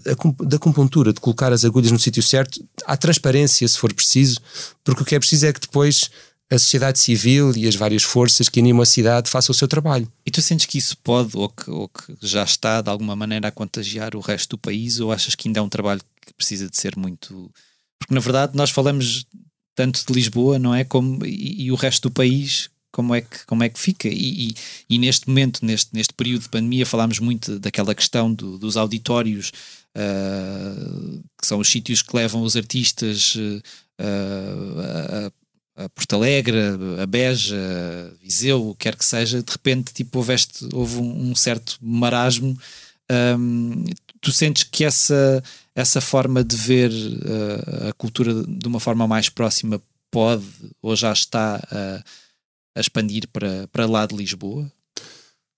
[0.46, 4.40] da acupuntura, de colocar as agulhas no sítio certo, à transparência se for preciso,
[4.82, 6.10] porque o que é preciso é que depois
[6.50, 10.10] a sociedade civil e as várias forças que animam a cidade façam o seu trabalho.
[10.26, 13.48] E tu sentes que isso pode ou que, ou que já está de alguma maneira
[13.48, 16.70] a contagiar o resto do país ou achas que ainda é um trabalho que precisa
[16.70, 17.52] de ser muito
[18.00, 19.26] porque na verdade nós falamos
[19.76, 20.84] tanto de Lisboa, não é?
[20.84, 24.08] Como, e, e o resto do país, como é que, como é que fica.
[24.08, 24.56] E, e,
[24.90, 29.52] e, neste momento, neste, neste período de pandemia, falámos muito daquela questão do, dos auditórios,
[29.98, 33.62] uh, que são os sítios que levam os artistas uh,
[35.78, 36.58] a, a, Porto Alegre,
[37.02, 39.44] a Beja, a Viseu, o que quer que seja.
[39.44, 42.58] De repente, tipo, houveste, houve um, um certo marasmo.
[43.38, 43.84] Um,
[44.26, 45.44] tu sentes que essa
[45.76, 50.46] essa forma de ver uh, a cultura de uma forma mais próxima pode
[50.82, 52.04] ou já está a,
[52.76, 54.72] a expandir para, para lá de Lisboa?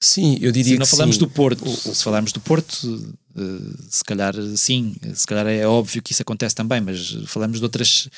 [0.02, 1.20] Sim, eu diria se não que falamos sim.
[1.20, 6.12] do Porto, se falarmos do Porto, uh, se calhar sim, se calhar é óbvio que
[6.12, 8.10] isso acontece também, mas falamos de outras.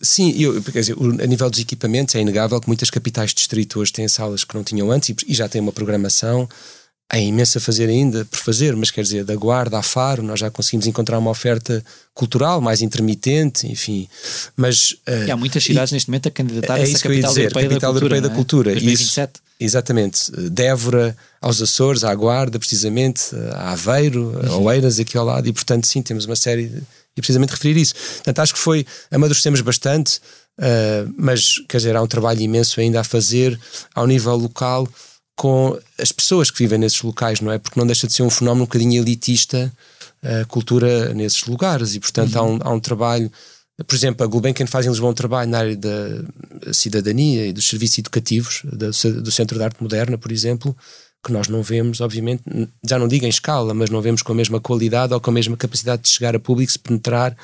[0.00, 3.78] Sim, eu, quer dizer, a nível dos equipamentos é inegável que muitas capitais de distrito
[3.78, 6.48] hoje têm salas que não tinham antes e já têm uma programação
[7.08, 10.40] há imenso a fazer ainda por fazer, mas quer dizer, da Guarda a Faro, nós
[10.40, 14.08] já conseguimos encontrar uma oferta cultural mais intermitente, enfim.
[14.56, 17.30] Mas, uh, e há muatas cidades e, neste momento a candidatar é a essa capital,
[17.30, 18.70] dizer, europeia, capital da cultura, europeia da cultura.
[18.72, 19.32] 2027.
[19.34, 20.32] Isso, exatamente.
[20.50, 24.64] Dévora, aos Açores, à Guarda, precisamente, a Aveiro, a uhum.
[24.64, 26.66] Oeiras, aqui ao lado, e portanto, sim, temos uma série.
[26.66, 26.82] De,
[27.16, 27.94] e precisamente referir isso.
[27.94, 28.84] Portanto, acho que foi.
[29.08, 30.18] Amadurecemos bastante,
[30.58, 33.58] uh, mas, quer dizer, há um trabalho imenso ainda a fazer
[33.94, 34.88] ao nível local
[35.36, 37.58] com as pessoas que vivem nesses locais, não é?
[37.58, 39.72] Porque não deixa de ser um fenómeno um bocadinho elitista
[40.22, 42.40] a cultura nesses lugares e, portanto, uhum.
[42.40, 43.30] há, um, há um trabalho.
[43.86, 47.66] Por exemplo, a Gulbenkian faz em Lisboa um trabalho na área da cidadania e dos
[47.66, 50.76] serviços educativos, do Centro de Arte Moderna, por exemplo,
[51.24, 52.42] que nós não vemos, obviamente,
[52.86, 55.34] já não digo em escala, mas não vemos com a mesma qualidade ou com a
[55.34, 57.36] mesma capacidade de chegar a público, se penetrar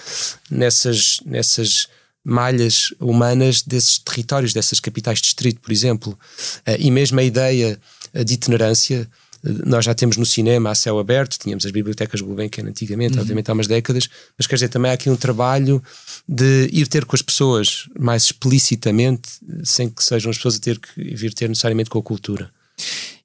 [0.50, 1.88] nessas, nessas
[2.24, 6.18] malhas humanas desses territórios, dessas capitais de distrito, por exemplo.
[6.66, 7.80] Eh, e mesmo a ideia
[8.12, 9.08] eh, de itinerância,
[9.42, 13.22] eh, nós já temos no cinema a céu aberto, tínhamos as bibliotecas Gulbenkian antigamente, uhum.
[13.22, 15.82] obviamente há umas décadas, mas quer dizer, também há aqui um trabalho
[16.28, 19.30] de ir ter com as pessoas mais explicitamente,
[19.64, 22.52] sem que sejam as pessoas a ter que vir ter necessariamente com a cultura.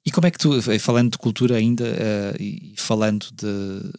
[0.04, 3.90] E como é que tu, falando de cultura ainda, uh, e falando de,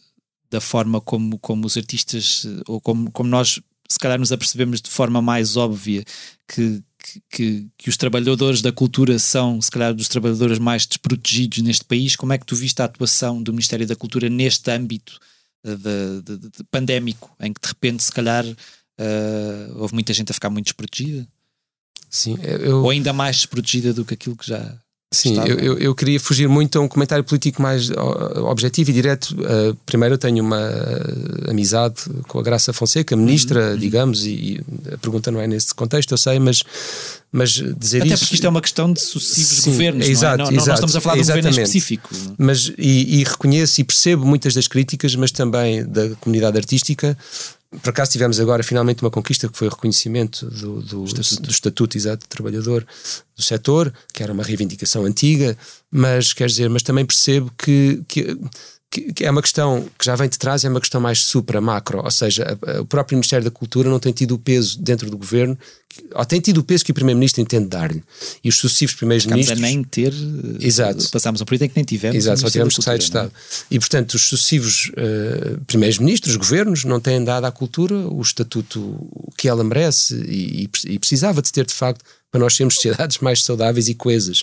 [0.50, 3.60] da forma como, como os artistas, ou como, como nós
[3.90, 6.04] se calhar nos apercebemos de forma mais óbvia
[6.46, 6.82] que,
[7.30, 12.14] que, que, os trabalhadores da cultura são, se calhar, dos trabalhadores mais desprotegidos neste país.
[12.14, 15.18] Como é que tu viste a atuação do Ministério da Cultura neste âmbito
[15.64, 20.12] eh, de, de, de, de pandémico, em que de repente, se calhar, uh, houve muita
[20.12, 21.26] gente a ficar muito desprotegida?
[22.10, 22.82] Sim, eu...
[22.82, 24.78] Ou ainda mais desprotegida do que aquilo que já
[25.10, 27.90] Sim, eu, eu, eu, queria fugir muito a um comentário político mais
[28.50, 29.34] objetivo e direto.
[29.40, 30.70] Uh, primeiro, eu tenho uma
[31.48, 33.78] amizade com a Graça Fonseca, ministra, uhum.
[33.78, 34.60] digamos, e, e,
[34.92, 36.62] a pergunta não é nesse contexto, eu sei, mas,
[37.32, 38.18] mas dizer Até isso.
[38.18, 40.50] porque isto é uma questão de sucessivos Sim, governos, exato, não, é?
[40.50, 42.10] não, exato, não estamos a falar de um governo específico.
[42.36, 47.16] Mas, e, e reconheço e percebo muitas das críticas, mas também da comunidade artística,
[47.82, 51.42] por acaso tivemos agora finalmente uma conquista que foi o reconhecimento do, do, estatuto.
[51.42, 52.86] do estatuto exato de trabalhador
[53.36, 55.56] do setor, que era uma reivindicação antiga,
[55.90, 58.38] mas quer dizer, mas também percebo que, que
[58.90, 61.60] que, que, é uma questão que já vem de trás, é uma questão mais supra,
[61.60, 64.80] macro, ou seja, a, a, o próprio Ministério da Cultura não tem tido o peso
[64.80, 65.58] dentro do governo,
[66.14, 68.02] ou tem tido o peso que o Primeiro-Ministro entende dar-lhe.
[68.42, 69.58] E os sucessivos Primeiros-Ministros.
[69.58, 70.14] a nem ter.
[70.60, 71.08] Exato.
[71.10, 72.16] Passámos um período em que nem tivemos.
[72.16, 73.32] Exato, só tivemos que sair de Estado.
[73.34, 73.74] É?
[73.74, 79.48] E, portanto, os sucessivos uh, Primeiros-Ministros, governos, não têm dado à cultura o estatuto que
[79.48, 83.44] ela merece e, e, e precisava de ter, de facto, para nós sermos sociedades mais
[83.44, 84.42] saudáveis e coesas.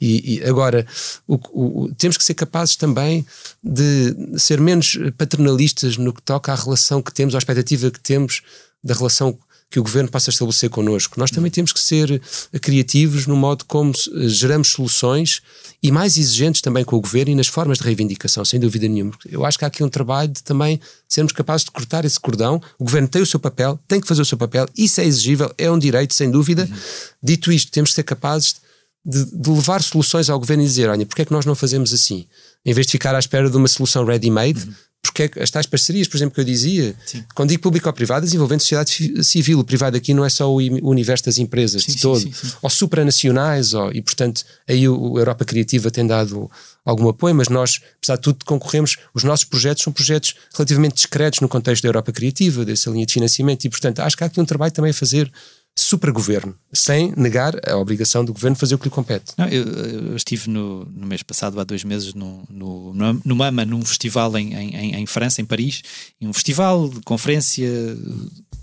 [0.00, 0.86] E, e agora,
[1.26, 3.26] o, o, temos que ser capazes também
[3.62, 8.42] de ser menos paternalistas no que toca à relação que temos, à expectativa que temos
[8.82, 9.38] da relação
[9.70, 11.18] que o governo possa estabelecer connosco.
[11.18, 12.20] Nós também temos que ser
[12.62, 13.92] criativos no modo como
[14.26, 15.42] geramos soluções
[15.82, 19.12] e mais exigentes também com o governo e nas formas de reivindicação, sem dúvida nenhuma.
[19.28, 22.60] Eu acho que há aqui um trabalho de também sermos capazes de cortar esse cordão.
[22.78, 25.52] O governo tem o seu papel, tem que fazer o seu papel, isso é exigível,
[25.58, 26.68] é um direito, sem dúvida.
[26.70, 26.78] Uhum.
[27.22, 28.56] Dito isto, temos que ser capazes
[29.04, 31.92] de, de, levar soluções ao governo e dizer: olha, porque é que nós não fazemos
[31.92, 32.26] assim?
[32.64, 35.66] Em vez de ficar à espera de uma solução ready-made, uhum porque é as tais
[35.66, 37.22] parcerias, por exemplo, que eu dizia, sim.
[37.34, 40.56] quando digo público ou privado, envolvendo sociedade civil, o privado aqui não é só o
[40.56, 42.32] universo das empresas sim, de todo, sim,
[42.62, 46.50] ou supranacionais, ou, e portanto aí o, Europa Criativa tem dado
[46.84, 51.40] algum apoio, mas nós, apesar de tudo, concorremos, os nossos projetos são projetos relativamente discretos
[51.40, 54.40] no contexto da Europa Criativa, dessa linha de financiamento, e portanto acho que há aqui
[54.40, 55.30] um trabalho também a fazer
[55.76, 59.32] supergoverno, sem negar a obrigação do governo fazer o que lhe compete.
[59.36, 62.94] Não, eu, eu, estive no, no, mês passado, há dois meses, no, no,
[63.24, 65.82] no MAMA, num festival em, em, em França, em Paris,
[66.20, 67.68] um festival de conferência,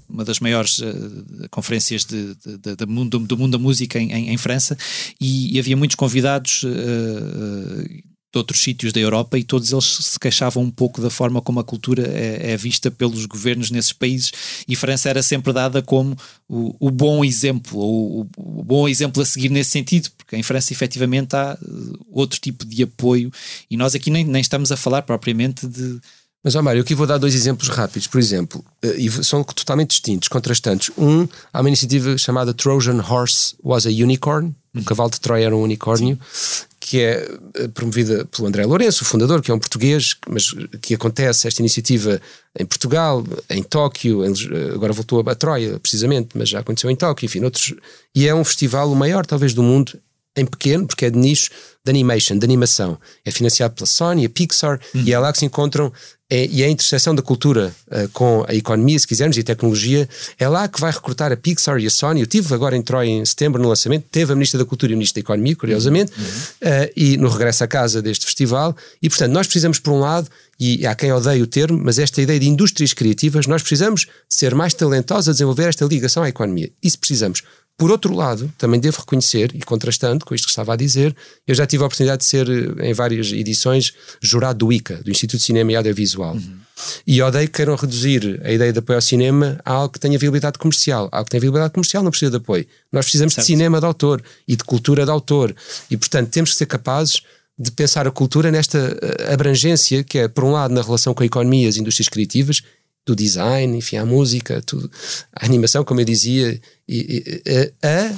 [0.07, 4.37] uma das maiores uh, conferências de, de, de, mundo, do mundo da música em, em
[4.37, 4.77] França,
[5.19, 6.63] e, e, havia muitos convidados.
[6.63, 11.41] Uh, de outros sítios da Europa e todos eles se queixavam um pouco da forma
[11.41, 14.31] como a cultura é, é vista pelos governos nesses países
[14.67, 16.15] e França era sempre dada como
[16.47, 20.43] o, o bom exemplo, ou o, o, bom exemplo a seguir nesse sentido, porque em
[20.43, 21.67] França efetivamente há eh,
[22.09, 23.31] outro tipo de apoio
[23.69, 25.99] e nós aqui nem, nem estamos a falar propriamente de
[26.43, 28.07] mas, ó Mário, eu aqui vou dar dois exemplos rápidos.
[28.07, 30.89] Por exemplo, eh, e são totalmente distintos, contrastantes.
[30.97, 34.47] Um, há uma iniciativa chamada Trojan Horse Was a Unicorn.
[34.73, 34.83] O uhum.
[34.83, 36.17] cavalo de Troia era um unicórnio.
[36.33, 37.25] Sim que é
[37.55, 41.61] eh, promovida pelo André Lourenço, o fundador, que é um português, mas que acontece esta
[41.61, 42.19] iniciativa
[42.59, 46.95] em Portugal, em Tóquio, em, eh, agora voltou a Troia, precisamente, mas já aconteceu em
[46.97, 47.73] Tóquio, enfim, outros.
[48.13, 49.97] E é um festival o maior, talvez, do mundo,
[50.35, 51.49] em pequeno, porque é de nicho
[51.81, 52.99] de animation, de animação.
[53.23, 55.03] É financiado pela Sony, a Pixar, uhum.
[55.05, 55.93] e é lá que se encontram
[56.31, 60.07] é, e a interseção da cultura uh, com a economia, se quisermos, e a tecnologia,
[60.39, 62.21] é lá que vai recrutar a Pixar e a Sony.
[62.21, 64.95] Eu tive agora em Troia em setembro no lançamento, teve a Ministra da Cultura e
[64.95, 66.23] o Ministro da Economia, curiosamente, uhum.
[66.23, 68.73] uh, e no regresso à casa deste festival.
[69.01, 72.21] E portanto, nós precisamos, por um lado, e há quem odeie o termo, mas esta
[72.21, 76.69] ideia de indústrias criativas, nós precisamos ser mais talentosos a desenvolver esta ligação à economia.
[76.81, 77.41] Isso precisamos.
[77.81, 81.15] Por outro lado, também devo reconhecer, e contrastando com isto que estava a dizer,
[81.47, 85.09] eu já tive a oportunidade de ser, eh, em várias edições, jurado do ICA, do
[85.09, 86.35] Instituto de Cinema e Audiovisual.
[86.35, 86.59] Uhum.
[87.07, 90.15] E odeio que queiram reduzir a ideia de apoio ao cinema a algo que tenha
[90.19, 91.09] viabilidade comercial.
[91.11, 92.67] Algo que tenha viabilidade comercial não precisa de apoio.
[92.91, 93.47] Nós precisamos certo.
[93.47, 95.55] de cinema de autor e de cultura de autor.
[95.89, 97.23] E, portanto, temos que ser capazes
[97.57, 101.23] de pensar a cultura nesta eh, abrangência que é, por um lado, na relação com
[101.23, 102.61] a economia e as indústrias criativas,
[103.05, 104.89] do design, enfim, a música, tudo,
[105.35, 108.13] a animação, como eu dizia, e, e, a,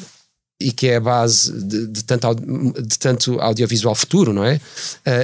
[0.64, 4.60] e que é a base de, de, tanto, de tanto audiovisual futuro, não é?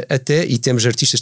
[0.09, 1.21] até, e temos artistas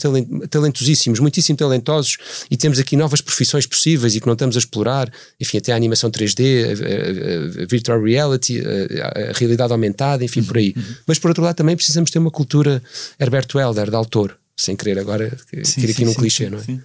[0.50, 2.18] talentosíssimos, muitíssimo talentosos,
[2.50, 5.76] e temos aqui novas profissões possíveis e que não estamos a explorar, enfim, até a
[5.76, 10.74] animação 3D, a, a, a virtual reality, a, a, realidade aumentada, enfim, por aí.
[10.76, 10.84] Uhum.
[11.06, 12.82] Mas por outro lado também precisamos ter uma cultura
[13.20, 16.64] Herbert Welder, de autor, sem querer agora, sim, aqui sim, num sim, clichê, não é?
[16.64, 16.82] Sim.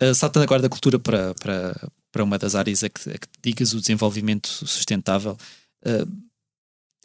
[0.00, 3.28] Uh, saltando agora da cultura para, para, para uma das áreas a que, a que
[3.42, 5.36] digas o desenvolvimento sustentável,
[5.86, 6.26] uh,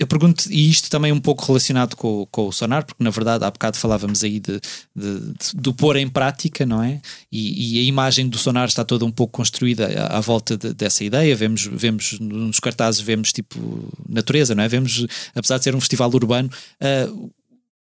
[0.01, 3.45] eu pergunto, e isto também um pouco relacionado com, com o sonar, porque na verdade
[3.45, 4.59] há bocado falávamos aí de,
[4.95, 6.99] de, de do pôr em prática, não é?
[7.31, 10.73] E, e, a imagem do sonar está toda um pouco construída à, à volta de,
[10.73, 11.35] dessa ideia.
[11.35, 14.67] Vemos, vemos nos cartazes, vemos tipo natureza, não é?
[14.67, 16.49] Vemos, apesar de ser um festival urbano,
[16.81, 17.31] uh,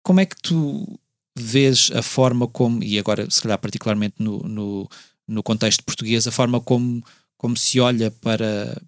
[0.04, 1.00] como é que tu
[1.38, 4.90] vês a forma como, e agora se calhar particularmente no, no,
[5.28, 7.04] no contexto português, a forma como,
[7.38, 8.82] como se olha para,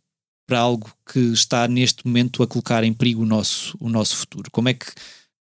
[0.48, 4.50] para algo que está neste momento a colocar em perigo o nosso, o nosso futuro?
[4.52, 4.86] Como é que,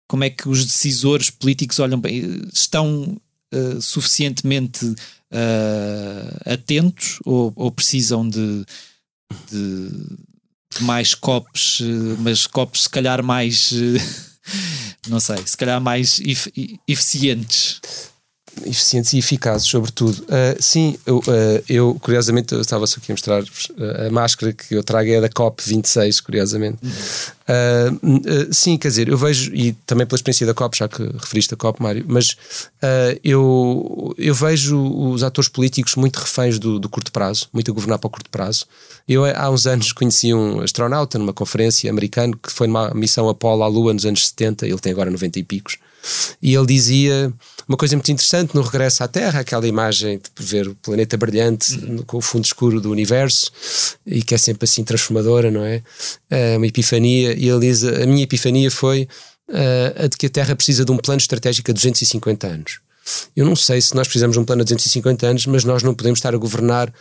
[0.08, 2.42] como é que os decisores políticos olham bem?
[2.52, 3.20] Estão
[3.52, 8.64] uh, suficientemente uh, atentos ou, ou precisam de,
[9.50, 9.90] de,
[10.80, 13.72] mais copos, uh, mas copos se calhar mais
[15.08, 16.20] não sei, se calhar mais
[16.86, 17.80] eficientes.
[18.66, 20.22] Eficientes e eficazes, sobretudo.
[20.22, 24.52] Uh, sim, eu, uh, eu, curiosamente, eu estava só aqui a mostrar uh, a máscara
[24.52, 26.78] que eu trago é da COP26, curiosamente.
[26.82, 28.50] Uhum.
[28.52, 31.56] sim, quer dizer, eu vejo, e também pela experiência da COP, já que referiste a
[31.56, 32.36] COP, Mário, mas
[33.22, 37.98] eu, eu vejo os atores políticos muito reféns do, do curto prazo, muito a governar
[37.98, 38.66] para o curto prazo.
[39.06, 43.62] Eu há uns anos conheci um astronauta numa conferência americano que foi numa missão Apollo
[43.62, 45.76] à Lua nos anos 70, ele tem agora 90 e picos,
[46.40, 47.32] e ele dizia
[47.68, 51.74] uma coisa muito interessante no regresso à Terra, aquela imagem de ver o planeta brilhante
[51.74, 51.98] uhum.
[51.98, 53.50] com o fundo escuro do universo
[54.06, 55.82] e que é sempre assim transformadora, não é?
[56.30, 59.08] é uma epifania, e ele diz: a minha epifania foi
[59.48, 62.80] uh, a de que a Terra precisa de um plano estratégico a 250 anos.
[63.36, 65.94] Eu não sei se nós precisamos de um plano a 250 anos, mas nós não
[65.94, 66.92] podemos estar a governar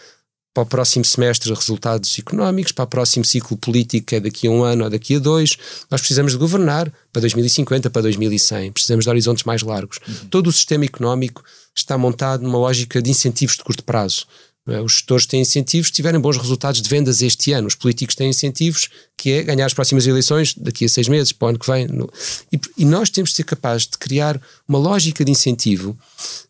[0.54, 4.52] para o próximo semestre resultados económicos, para o próximo ciclo político que é daqui a
[4.52, 5.58] um ano ou daqui a dois.
[5.90, 8.72] Nós precisamos de governar para 2050, para 2100.
[8.72, 10.00] Precisamos de horizontes mais largos.
[10.08, 10.28] Uhum.
[10.30, 11.44] Todo o sistema económico
[11.76, 14.28] está montado numa lógica de incentivos de curto prazo.
[14.66, 14.80] É?
[14.80, 17.68] Os gestores têm incentivos se tiverem bons resultados de vendas este ano.
[17.68, 18.88] Os políticos têm incentivos
[19.18, 21.88] que é ganhar as próximas eleições daqui a seis meses, para o ano que vem.
[22.52, 25.98] E, e nós temos de ser capazes de criar uma lógica de incentivo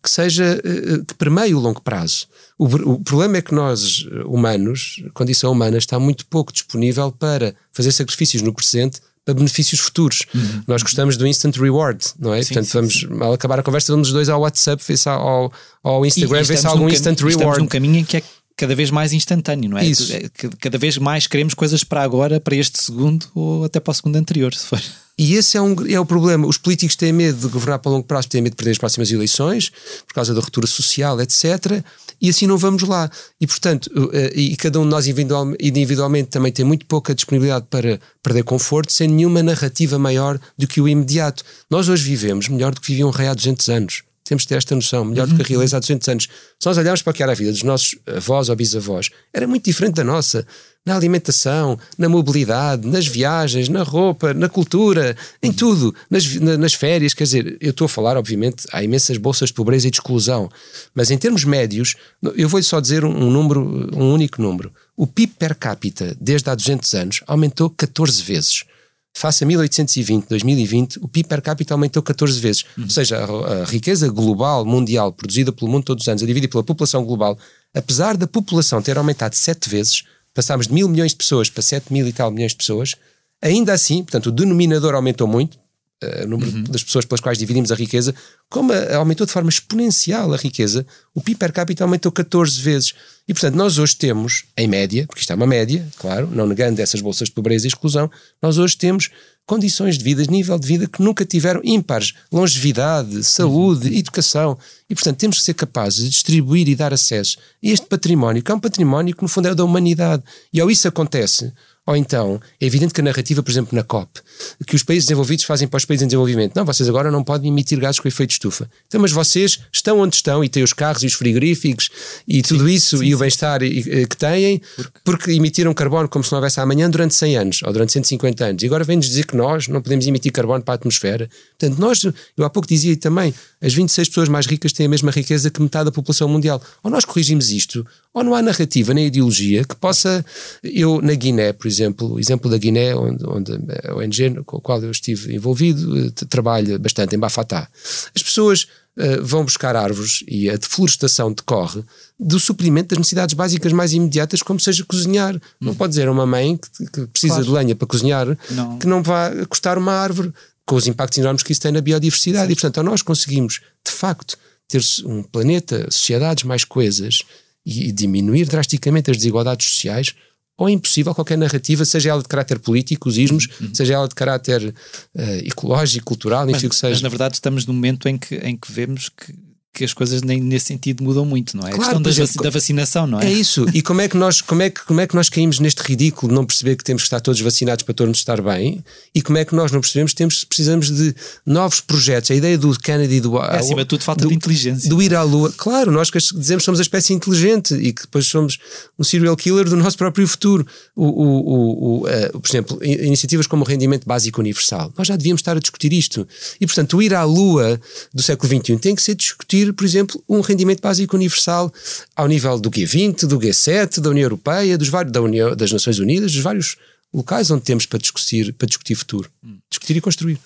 [0.02, 2.28] que seja eh, eh, que permeie o longo prazo.
[2.58, 7.92] O, o, problema é que nós, humanos, condição humana, está muito pouco disponível para fazer
[7.92, 10.24] sacrifícios no presente para benefícios futuros.
[10.34, 10.64] Uhum.
[10.68, 12.42] Nós gostamos do instant reward, não é?
[12.42, 13.24] Sim, Portanto, sim, vamos sim.
[13.24, 15.52] ao acabar a conversa, vamos dois ao WhatsApp, se ao,
[15.82, 17.40] ao Instagram, ver se há algum instant reward.
[17.40, 18.24] Estamos num caminho em que é
[18.56, 19.86] cada vez mais instantâneo, não é?
[19.86, 20.14] Isso.
[20.14, 23.94] É cada vez mais queremos coisas para agora, para este segundo ou até para o
[23.94, 24.82] segundo anterior, se for.
[25.18, 26.48] E esse é, um, é o problema.
[26.48, 29.12] Os políticos têm medo de governar para longo prazo, têm medo de perder as próximas
[29.12, 29.72] eleições,
[30.08, 31.84] por causa da ruptura social, etc.
[32.24, 33.12] E assim não vamos lá.
[33.40, 38.00] E, portanto, eh, e cada um de nós individualmente também tem muito pouca disponibilidade para
[38.24, 41.44] perder conforto, sem nenhuma narrativa maior do que o imediato.
[41.70, 44.04] Nós hoje vivemos melhor do que viviam um rei há 200 anos.
[44.24, 45.34] Temos de ter esta noção, melhor uhum.
[45.34, 45.50] do que a uhum.
[45.50, 46.24] realeza há 200 anos.
[46.58, 49.46] Se nós olharmos para o que era a vida dos nossos avós ou bisavós, era
[49.46, 50.48] muito diferente da nossa.
[50.86, 55.54] Na alimentação, na mobilidade, nas viagens, na roupa, na cultura, em uhum.
[55.54, 57.14] tudo, nas, nas férias.
[57.14, 60.50] Quer dizer, eu estou a falar, obviamente, há imensas bolsas de pobreza e de exclusão,
[60.94, 61.96] mas em termos médios,
[62.36, 64.74] eu vou-lhe só dizer um, um número, um único número.
[64.98, 68.66] O PIB per capita, desde há 200 anos, aumentou 14 vezes
[69.14, 72.66] face a 1820, 2020, o PIB per capita aumentou 14 vezes.
[72.78, 72.86] Uhum.
[72.86, 76.50] Ou seja, a, a, riqueza global, mundial, produzida pelo mundo todos os anos, a dividir
[76.50, 77.38] pela população global,
[77.74, 80.04] apesar da população ter aumentado 7 vezes,
[80.34, 82.96] passámos de mil milhões de pessoas para 7 mil e tal milhões de pessoas,
[83.42, 85.56] ainda assim, portanto, o denominador aumentou muito,
[86.04, 86.64] uh, o número uhum.
[86.64, 88.16] das pessoas pelas quais dividimos a riqueza,
[88.50, 92.94] como aumentou de forma exponencial a riqueza, o PIB per capita aumentou 14 vezes.
[93.28, 96.82] E, portanto, nós hoje temos, em média, porque isto é uma média, claro, não negando
[96.82, 98.10] essas bolsas de pobreza e exclusão,
[98.42, 99.10] nós hoje temos
[99.46, 103.96] condições de vida, nível de vida que nunca tiveram ímpares, longevidade, saúde, uhum.
[103.96, 104.58] educação.
[104.90, 108.52] E, portanto, temos que ser capazes de distribuir e dar acesso a este património, que
[108.52, 110.24] é um património que, no fundo, é da humanidade.
[110.52, 111.52] E ao isso acontece,
[111.86, 114.22] ou então, é evidente que a narrativa, por exemplo, na COP,
[114.66, 116.56] que os países desenvolvidos fazem para os países em desenvolvimento.
[116.56, 118.70] Não, vocês agora não podem emitir gases com efeito de estufa.
[118.88, 121.90] Então, mas vocês estão onde estão e têm os carros e os frigoríficos
[122.26, 125.00] e tudo sim, isso sim, e o bem-estar eh, que têm porque...
[125.04, 125.32] porque...
[125.32, 128.64] emitiram carbono como se não houvesse amanhã durante 100 anos ou durante 150 anos.
[128.64, 131.30] E agora vem-nos dizer que nós não podemos emitir carbono para a atmosfera.
[131.60, 135.10] Portanto, nós, eu há pouco dizia também, as 26 pessoas mais ricas têm a mesma
[135.10, 136.62] riqueza que metade da população mundial.
[136.84, 140.24] Ou nós corrigimos isto, ou não há narrativa nem ideologia que possa.
[140.62, 143.54] Eu, na Guiné, por exemplo, o exemplo da Guiné, onde, onde
[143.88, 147.70] a ONG com a qual eu estive envolvido eh, trabalha bastante em Bafatá.
[148.14, 151.84] As pessoas uh, vão buscar árvores e a deflorestação decorre
[152.20, 155.36] do suprimento das necessidades básicas mais imediatas, como seja cozinhar.
[155.36, 155.40] Hum.
[155.62, 157.46] Não pode dizer a uma mãe que, que precisa claro.
[157.46, 158.78] de lenha para cozinhar não.
[158.78, 160.34] que não vá custar uma árvore,
[160.66, 162.52] com os impactos enormes que isso tem na biodiversidade.
[162.52, 164.38] E, portanto, nós conseguimos, de facto,
[164.68, 167.20] ter um planeta, sociedades mais coesas
[167.66, 170.14] e diminuir drasticamente as desigualdades sociais,
[170.58, 173.74] ou é impossível qualquer narrativa, seja ela de caráter político, os ismos, uhum.
[173.74, 176.94] seja ela de caráter uh, ecológico, cultural, enfim, o que seja.
[176.94, 179.34] Mas na verdade estamos num momento em que, em que vemos que
[179.74, 181.72] que as coisas nem nesse sentido mudam muito, não é?
[181.72, 183.26] Claro, a questão da, exemplo, da, vacinação, não é?
[183.26, 183.66] É isso.
[183.74, 186.30] E como é que nós, como é que, como é que nós caímos neste ridículo
[186.30, 188.84] de não perceber que temos que estar todos vacinados para todos estar bem?
[189.16, 192.30] E como é que nós não percebemos que temos, precisamos de novos projetos?
[192.30, 194.88] A ideia do Kennedy do é, acima de tudo falta do, de inteligência.
[194.88, 195.52] Do ir à Lua.
[195.58, 198.60] Claro, nós que dizemos que somos a espécie inteligente e que depois somos
[199.00, 200.68] um serial killer do nosso próprio futuro.
[200.96, 204.94] O, o, o, uh, por exemplo, iniciativas como o rendimento básico universal.
[204.96, 206.28] Nós já devíamos estar a discutir isto.
[206.62, 207.82] E portanto, o ir à Lua
[208.14, 209.16] do século XXI tem que ser
[209.64, 211.72] discutir, por exemplo, um rendimento básico universal
[212.16, 216.00] ao nível do G20, do G7, da União Europeia, dos vários, da União, das Nações
[216.00, 216.76] Unidas, dos vários
[217.14, 219.30] locais onde temos para discutir, para discutir futuro.
[219.44, 219.58] Hum.
[219.70, 220.40] Discutir e construir.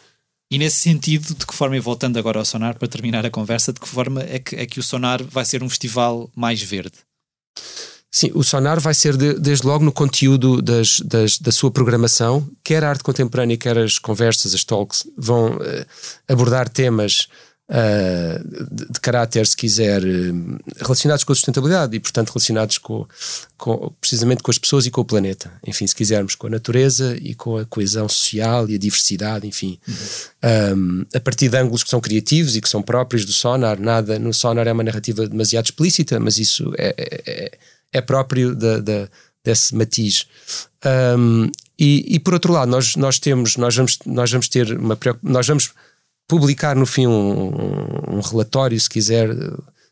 [0.49, 3.73] E nesse sentido, de que forma, e voltando agora ao Sonar para terminar a conversa,
[3.73, 6.93] de que forma é que, é que o Sonar vai ser um festival mais verde?
[8.09, 12.49] Sim, o Sonar vai ser de, desde logo no conteúdo das, das, da sua programação,
[12.63, 15.85] quer a arte contemporânea, quer as conversas, as talks, vão uh,
[16.27, 17.27] abordar temas
[17.69, 23.05] uh, de, de, caráter, se quiser, uh, relacionados com a sustentabilidade e, portanto, relacionados com,
[23.57, 25.51] com, precisamente com as pessoas e com o planeta.
[25.65, 29.79] Enfim, se quisermos, com a natureza e com a coesão social e a diversidade, enfim.
[29.87, 30.77] Uhum.
[30.77, 34.17] Um, a partir de ângulos que são criativos e que são próprios do sonar, nada
[34.19, 37.51] no sonar é uma narrativa demasiado explícita, mas isso é, é, é,
[37.93, 39.07] é próprio da, da,
[39.43, 40.25] desse matiz.
[41.17, 41.49] Um,
[41.79, 45.45] e, e, por outro lado, nós, nós temos, nós vamos, nós vamos ter uma nós
[45.45, 45.71] vamos
[46.27, 49.29] publicar no fim um, um, relatório, se quiser,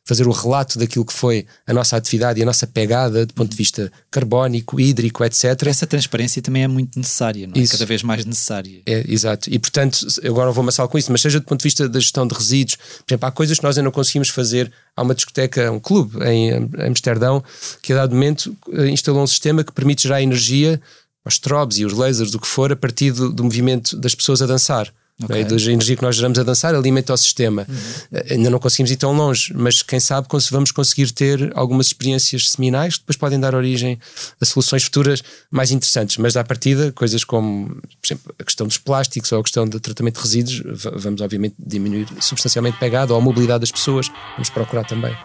[0.06, 3.50] fazer o relato daquilo que foi a nossa atividade e a nossa pegada do ponto
[3.50, 5.64] de vista carbónico, hídrico, etc.
[5.66, 7.60] Essa transparência também é muito necessária, não é?
[7.60, 7.72] Isso.
[7.72, 8.82] Cada vez mais necessária.
[8.86, 9.50] É, exato.
[9.50, 12.28] E portanto, agora vou amassar com isso, mas seja do ponto de vista da gestão
[12.28, 14.72] de resíduos, por exemplo, há coisas que nós ainda não conseguimos fazer.
[14.96, 17.44] Há uma discoteca, um clube em Amsterdão,
[17.82, 20.80] que a dado momento eh, instalou um sistema que permite gerar energia,
[21.26, 24.42] os strobes e os lasers, o que for, a partir do, do movimento das pessoas
[24.42, 24.94] a dançar.
[25.24, 25.43] Okay.
[25.43, 25.49] Né?
[25.49, 27.66] Da energia que nós geramos a dançar alimenta o sistema.
[27.70, 28.20] Uhum.
[28.30, 32.95] Ainda não conseguimos ir tão longe, mas quem sabe vamos conseguir ter algumas experiências seminais
[32.95, 33.97] que depois podem dar origem
[34.41, 36.18] a soluções futuras mais interessantes.
[36.18, 39.80] Mas à partida, coisas como, por exemplo, a questão dos plásticos ou a questão do
[39.80, 40.61] tratamento de resíduos,
[40.95, 45.16] vamos obviamente diminuir substancialmente pegada ou a mobilidade das pessoas, vamos procurar também.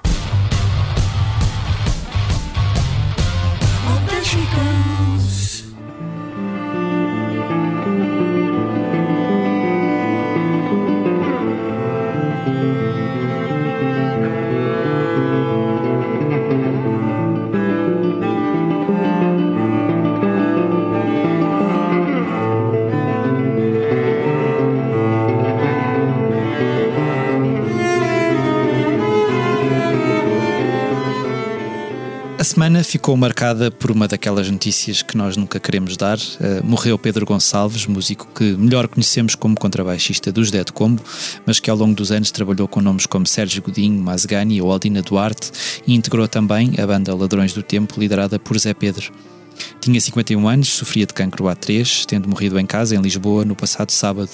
[32.44, 36.16] Semana ficou marcada por uma daquelas notícias que nós nunca queremos dar.
[36.16, 41.02] Uh, morreu Pedro Gonçalves, músico que melhor conhecemos como contrabaixista dos Dead Combo,
[41.44, 45.02] mas que ao longo dos anos trabalhou com nomes como Sérgio Godinho, Mazgani ou Aldina
[45.02, 45.52] Duarte
[45.86, 49.12] e integrou também a banda Ladrões do Tempo, liderada por Zé Pedro.
[49.78, 53.90] Tinha 51 anos, sofria de cancro A3, tendo morrido em casa em Lisboa no passado
[53.90, 54.30] sábado.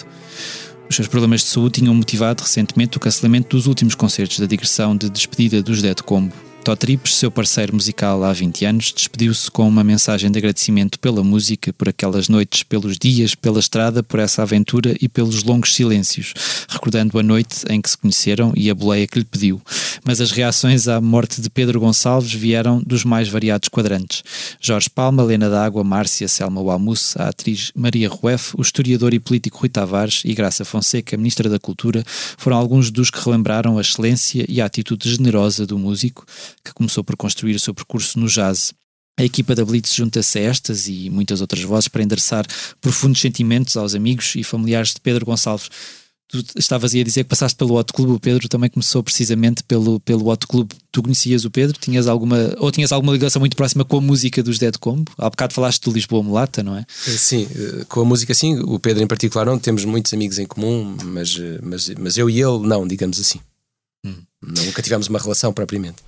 [0.89, 4.97] Os seus problemas de saúde tinham motivado recentemente o cancelamento dos últimos concertos da digressão
[4.97, 6.33] de despedida dos Dead Combo
[6.67, 11.23] Tito Trips, seu parceiro musical há 20 anos, despediu-se com uma mensagem de agradecimento pela
[11.23, 16.35] música, por aquelas noites, pelos dias, pela estrada, por essa aventura e pelos longos silêncios,
[16.69, 19.63] recordando a noite em que se conheceram e a boleia que lhe pediu.
[20.05, 24.25] Mas as reações à morte de Pedro Gonçalves vieram dos mais variados quadrantes.
[24.61, 29.59] Jorge Palma, Lena D'Água, Márcia, Selma Walmus, a atriz Maria Rueff, o historiador e político
[29.59, 32.05] Rui Tavares e Graça Fonseca, Ministra da Cultura,
[32.37, 36.25] foram alguns dos que relembraram a excelência e a atitude generosa do músico,
[36.67, 38.75] que começou por construir o seu percurso no jazz.
[39.19, 42.47] A equipa da Blitz junta-se a estas e muitas outras vozes para endereçar
[42.81, 45.71] profundos sentimentos aos amigos e familiares de Pedro Gonçalves.
[46.29, 49.63] Tu estavas aí a dizer que passaste pelo Hot Clube, o Pedro também começou precisamente
[49.63, 50.75] pelo, pelo Hot Clube.
[50.91, 51.79] Tu conhecias o Pedro?
[51.79, 55.11] Tinhas alguma, ou tinhas alguma ligação muito próxima com a música dos Dead Combo?
[55.17, 56.85] Há bocado falaste do Lisboa Mulata, não é?
[56.89, 60.47] Sim, eh, com a música sim, o Pedro em particular não, temos muitos amigos em
[60.47, 63.39] comum, mas, eh, mas, mas eu e ele não, digamos assim.
[64.05, 64.17] Hum.
[64.43, 66.03] Nunca tivemos uma relação propriamente.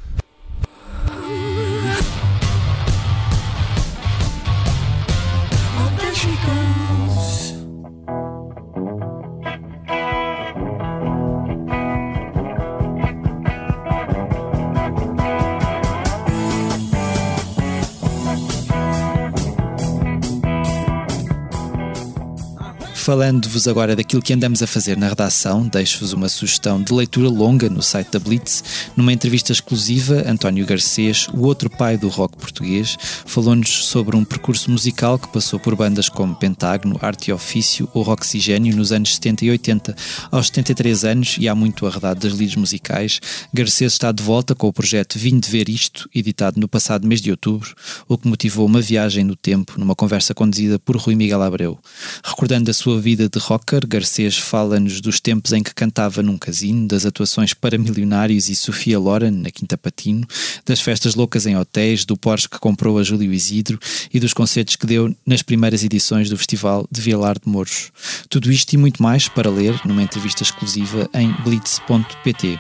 [23.09, 27.67] Falando-vos agora daquilo que andamos a fazer na redação, deixo-vos uma sugestão de leitura longa
[27.71, 28.63] no site da Blitz.
[28.95, 34.71] Numa entrevista exclusiva, António Garcês, o outro pai do rock português, falou-nos sobre um percurso
[34.71, 39.47] musical que passou por bandas como Pentágono, Arte e Ofício ou Roxigênio nos anos 70
[39.47, 39.97] e 80.
[40.31, 43.21] Aos 73 anos, e há muito arredado das lides musicais,
[43.55, 47.23] Garcês está de volta com o projeto Vim de Ver Isto, editado no passado mês
[47.23, 47.75] de outubro,
[48.07, 51.79] o que motivou uma viagem no tempo numa conversa conduzida por Rui Miguel Abreu.
[52.23, 56.87] Recordando a sua vida de rocker, Garcês fala-nos dos tempos em que cantava num casino,
[56.87, 60.27] das atuações para milionários e Sofia Loren na Quinta Patino,
[60.65, 63.79] das festas loucas em hotéis, do Porsche que comprou a Júlio Isidro
[64.13, 67.91] e dos concertos que deu nas primeiras edições do Festival de Vilar de Mouros.
[68.29, 72.59] Tudo isto e muito mais para ler numa entrevista exclusiva em blitz.pt.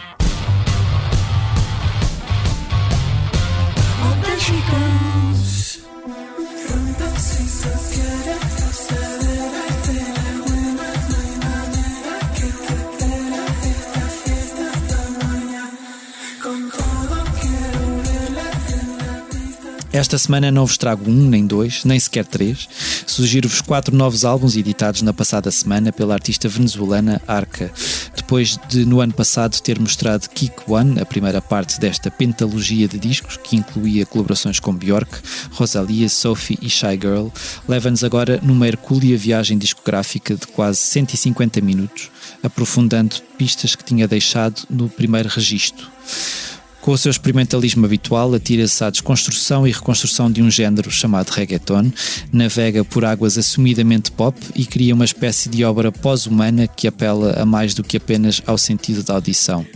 [19.99, 22.69] Esta semana não vos trago um, nem dois, nem sequer três.
[23.05, 27.69] Sugiro-vos quatro novos álbuns editados na passada semana pela artista venezuelana Arca.
[28.17, 32.97] Depois de, no ano passado, ter mostrado Kick One, a primeira parte desta pentalogia de
[32.97, 35.11] discos, que incluía colaborações com Björk,
[35.51, 37.27] Rosalia, Sophie e Shy Girl,
[37.69, 42.09] leva-nos agora numa hercúlea viagem discográfica de quase 150 minutos,
[42.41, 45.89] aprofundando pistas que tinha deixado no primeiro registro.
[46.89, 51.93] Com o seu experimentalismo habitual, atira-se à desconstrução e reconstrução de um género chamado reggaeton,
[52.33, 57.45] navega por águas assumidamente pop e cria uma espécie de obra pós-humana que apela a
[57.45, 59.67] mais do que apenas ao sentido da audição.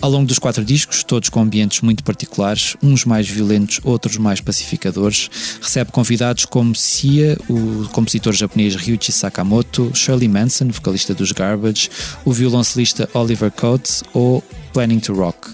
[0.00, 4.40] Ao longo dos quatro discos, todos com ambientes muito particulares, uns mais violentos, outros mais
[4.40, 5.30] pacificadores,
[5.62, 11.90] recebe convidados como Sia, o compositor japonês Ryuichi Sakamoto, Shirley Manson, vocalista dos Garbage,
[12.24, 14.42] o violoncelista Oliver Coates ou
[14.72, 15.48] Planning to Rock.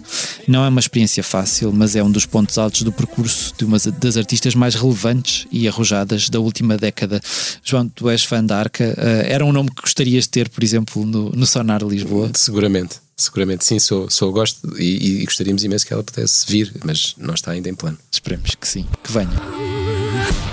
[0.47, 3.79] Não é uma experiência fácil, mas é um dos pontos altos do percurso de uma
[3.79, 7.21] das artistas mais relevantes e arrojadas da última década.
[7.65, 8.95] João, tu és fã da Arca.
[8.97, 12.31] Uh, era um nome que gostarias de ter, por exemplo, no, no Sonar Lisboa?
[12.35, 12.97] Seguramente.
[13.17, 17.33] Seguramente sim, sou, sou gosto e, e gostaríamos imenso que ela pudesse vir, mas não
[17.33, 17.99] está ainda em plano.
[18.13, 20.46] Esperemos que sim, que venha.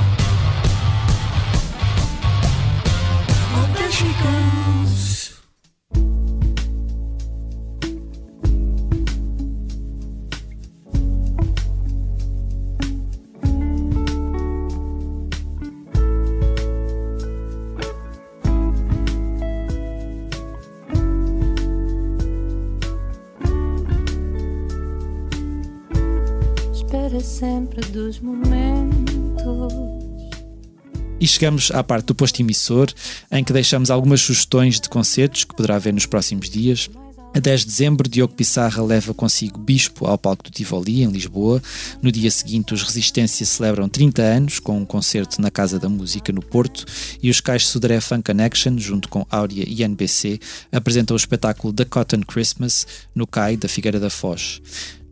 [31.43, 32.87] Chegamos à parte do posto emissor,
[33.29, 36.89] em que deixamos algumas sugestões de concertos que poderá ver nos próximos dias.
[37.35, 41.61] A 10 de dezembro, Diogo Pissarra leva consigo Bispo ao palco do Tivoli, em Lisboa.
[42.01, 46.31] No dia seguinte, os Resistência celebram 30 anos, com um concerto na Casa da Música,
[46.31, 46.85] no Porto,
[47.21, 50.39] e os Cais Sudré Fun Connection, junto com Áurea e NBC,
[50.71, 54.61] apresentam o espetáculo The Cotton Christmas, no CAI da Figueira da Foz.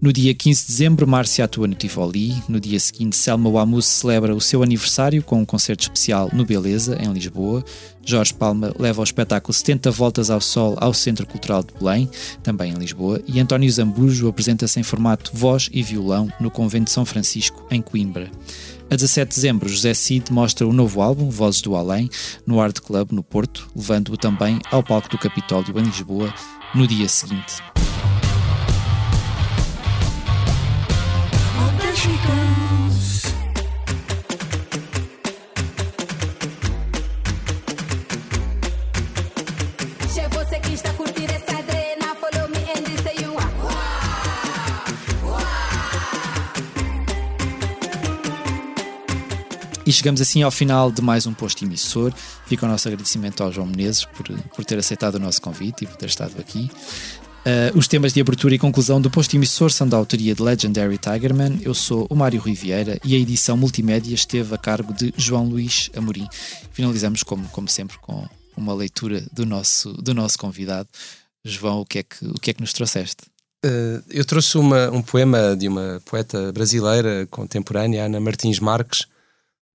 [0.02, 2.34] No dia 15 de dezembro, Márcia atua no Tivoli.
[2.50, 6.98] No dia seguinte, Selma Wamus celebra o seu aniversário com um concerto especial no Beleza,
[7.00, 7.64] em Lisboa.
[8.04, 12.10] Jorge Palma leva o espetáculo 70 Voltas ao Sol ao Centro Cultural de Belém,
[12.42, 13.22] também em Lisboa.
[13.28, 17.80] E António Zambujo apresenta-se em formato voz e violão no Convento de São Francisco, em
[17.80, 18.32] Coimbra.
[18.90, 22.10] A 17 de dezembro, José Cid mostra o novo álbum, Vozes do Além,
[22.44, 26.34] no Art Club, no Porto, levando-o também ao palco do Capitólio, em Lisboa,
[26.74, 27.62] no dia seguinte.
[49.92, 52.14] E chegamos assim ao final de mais um posto emissor.
[52.46, 54.26] Fica o nosso agradecimento ao João Menezes por,
[54.56, 56.72] por ter aceitado o nosso convite e por ter estado aqui.
[57.42, 60.98] Uh, os temas de abertura e conclusão do posto emissor são da autoria de Legendary
[60.98, 61.60] Tigerman.
[61.62, 65.90] Eu sou o Mário Riviera e a edição multimédia esteve a cargo de João Luís
[65.94, 66.26] Amorim.
[66.72, 68.26] Finalizamos, como, como sempre, com
[68.56, 70.88] uma leitura do nosso, do nosso convidado.
[71.44, 73.24] João, o que é que, o que, é que nos trouxeste?
[73.66, 79.06] Uh, eu trouxe uma, um poema de uma poeta brasileira contemporânea, Ana Martins Marques,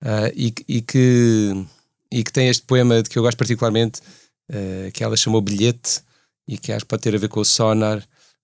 [0.03, 1.65] uh, e, e, que,
[2.11, 4.01] e que tem este poema de que eu gosto particularmente,
[4.49, 6.01] uh, que ela chamou Bilhete,
[6.47, 7.99] e que acho que pode ter a ver com o sonar,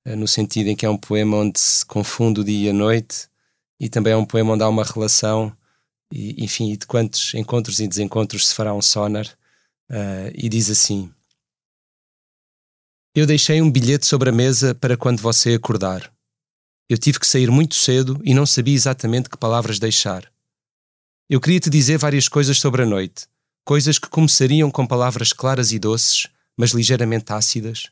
[0.05, 2.73] uh, no sentido em que é um poema onde se confunde o dia e a
[2.73, 3.27] noite,
[3.79, 5.55] e também é um poema onde há uma relação,
[6.11, 9.27] e, enfim, de quantos encontros e desencontros se fará um sonar,
[10.33, 11.11] e diz assim.
[13.15, 16.11] Eu deixei um bilhete sobre a mesa para quando você acordar.
[16.89, 20.32] Eu tive que sair muito cedo e não sabia exatamente que palavras deixar.
[21.29, 23.27] Eu queria te dizer várias coisas sobre a noite,
[23.63, 27.89] coisas que começariam com palavras claras e doces, mas ligeiramente ácidas,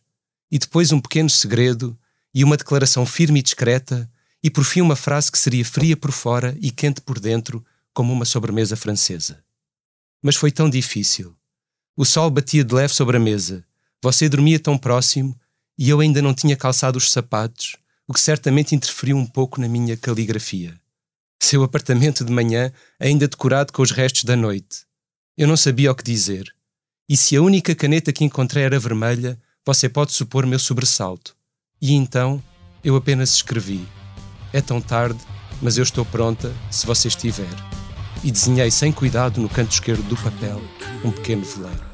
[0.51, 1.97] e depois um pequeno segredo
[2.34, 4.11] e uma declaração firme e discreta,
[4.43, 8.11] e por fim uma frase que seria fria por fora e quente por dentro, como
[8.11, 9.41] uma sobremesa francesa.
[10.21, 11.34] Mas foi tão difícil.
[11.95, 13.63] O sol batia de leve sobre a mesa,
[14.03, 15.39] você dormia tão próximo
[15.77, 19.69] e eu ainda não tinha calçado os sapatos, o que certamente interferiu um pouco na
[19.69, 20.80] minha caligrafia
[21.46, 24.86] seu apartamento de manhã ainda decorado com os restos da noite.
[25.38, 26.46] Eu não sabia o que dizer.
[27.10, 31.36] E se a única caneta que encontrei era vermelha, você pode supor meu sobressalto.
[31.82, 32.42] E então
[32.84, 33.86] eu apenas escrevi:
[34.54, 35.20] É tão tarde,
[35.62, 37.50] mas eu estou pronta se você estiver.
[38.24, 40.62] E desenhei sem cuidado no canto esquerdo do papel
[41.04, 41.92] um pequeno veleiro.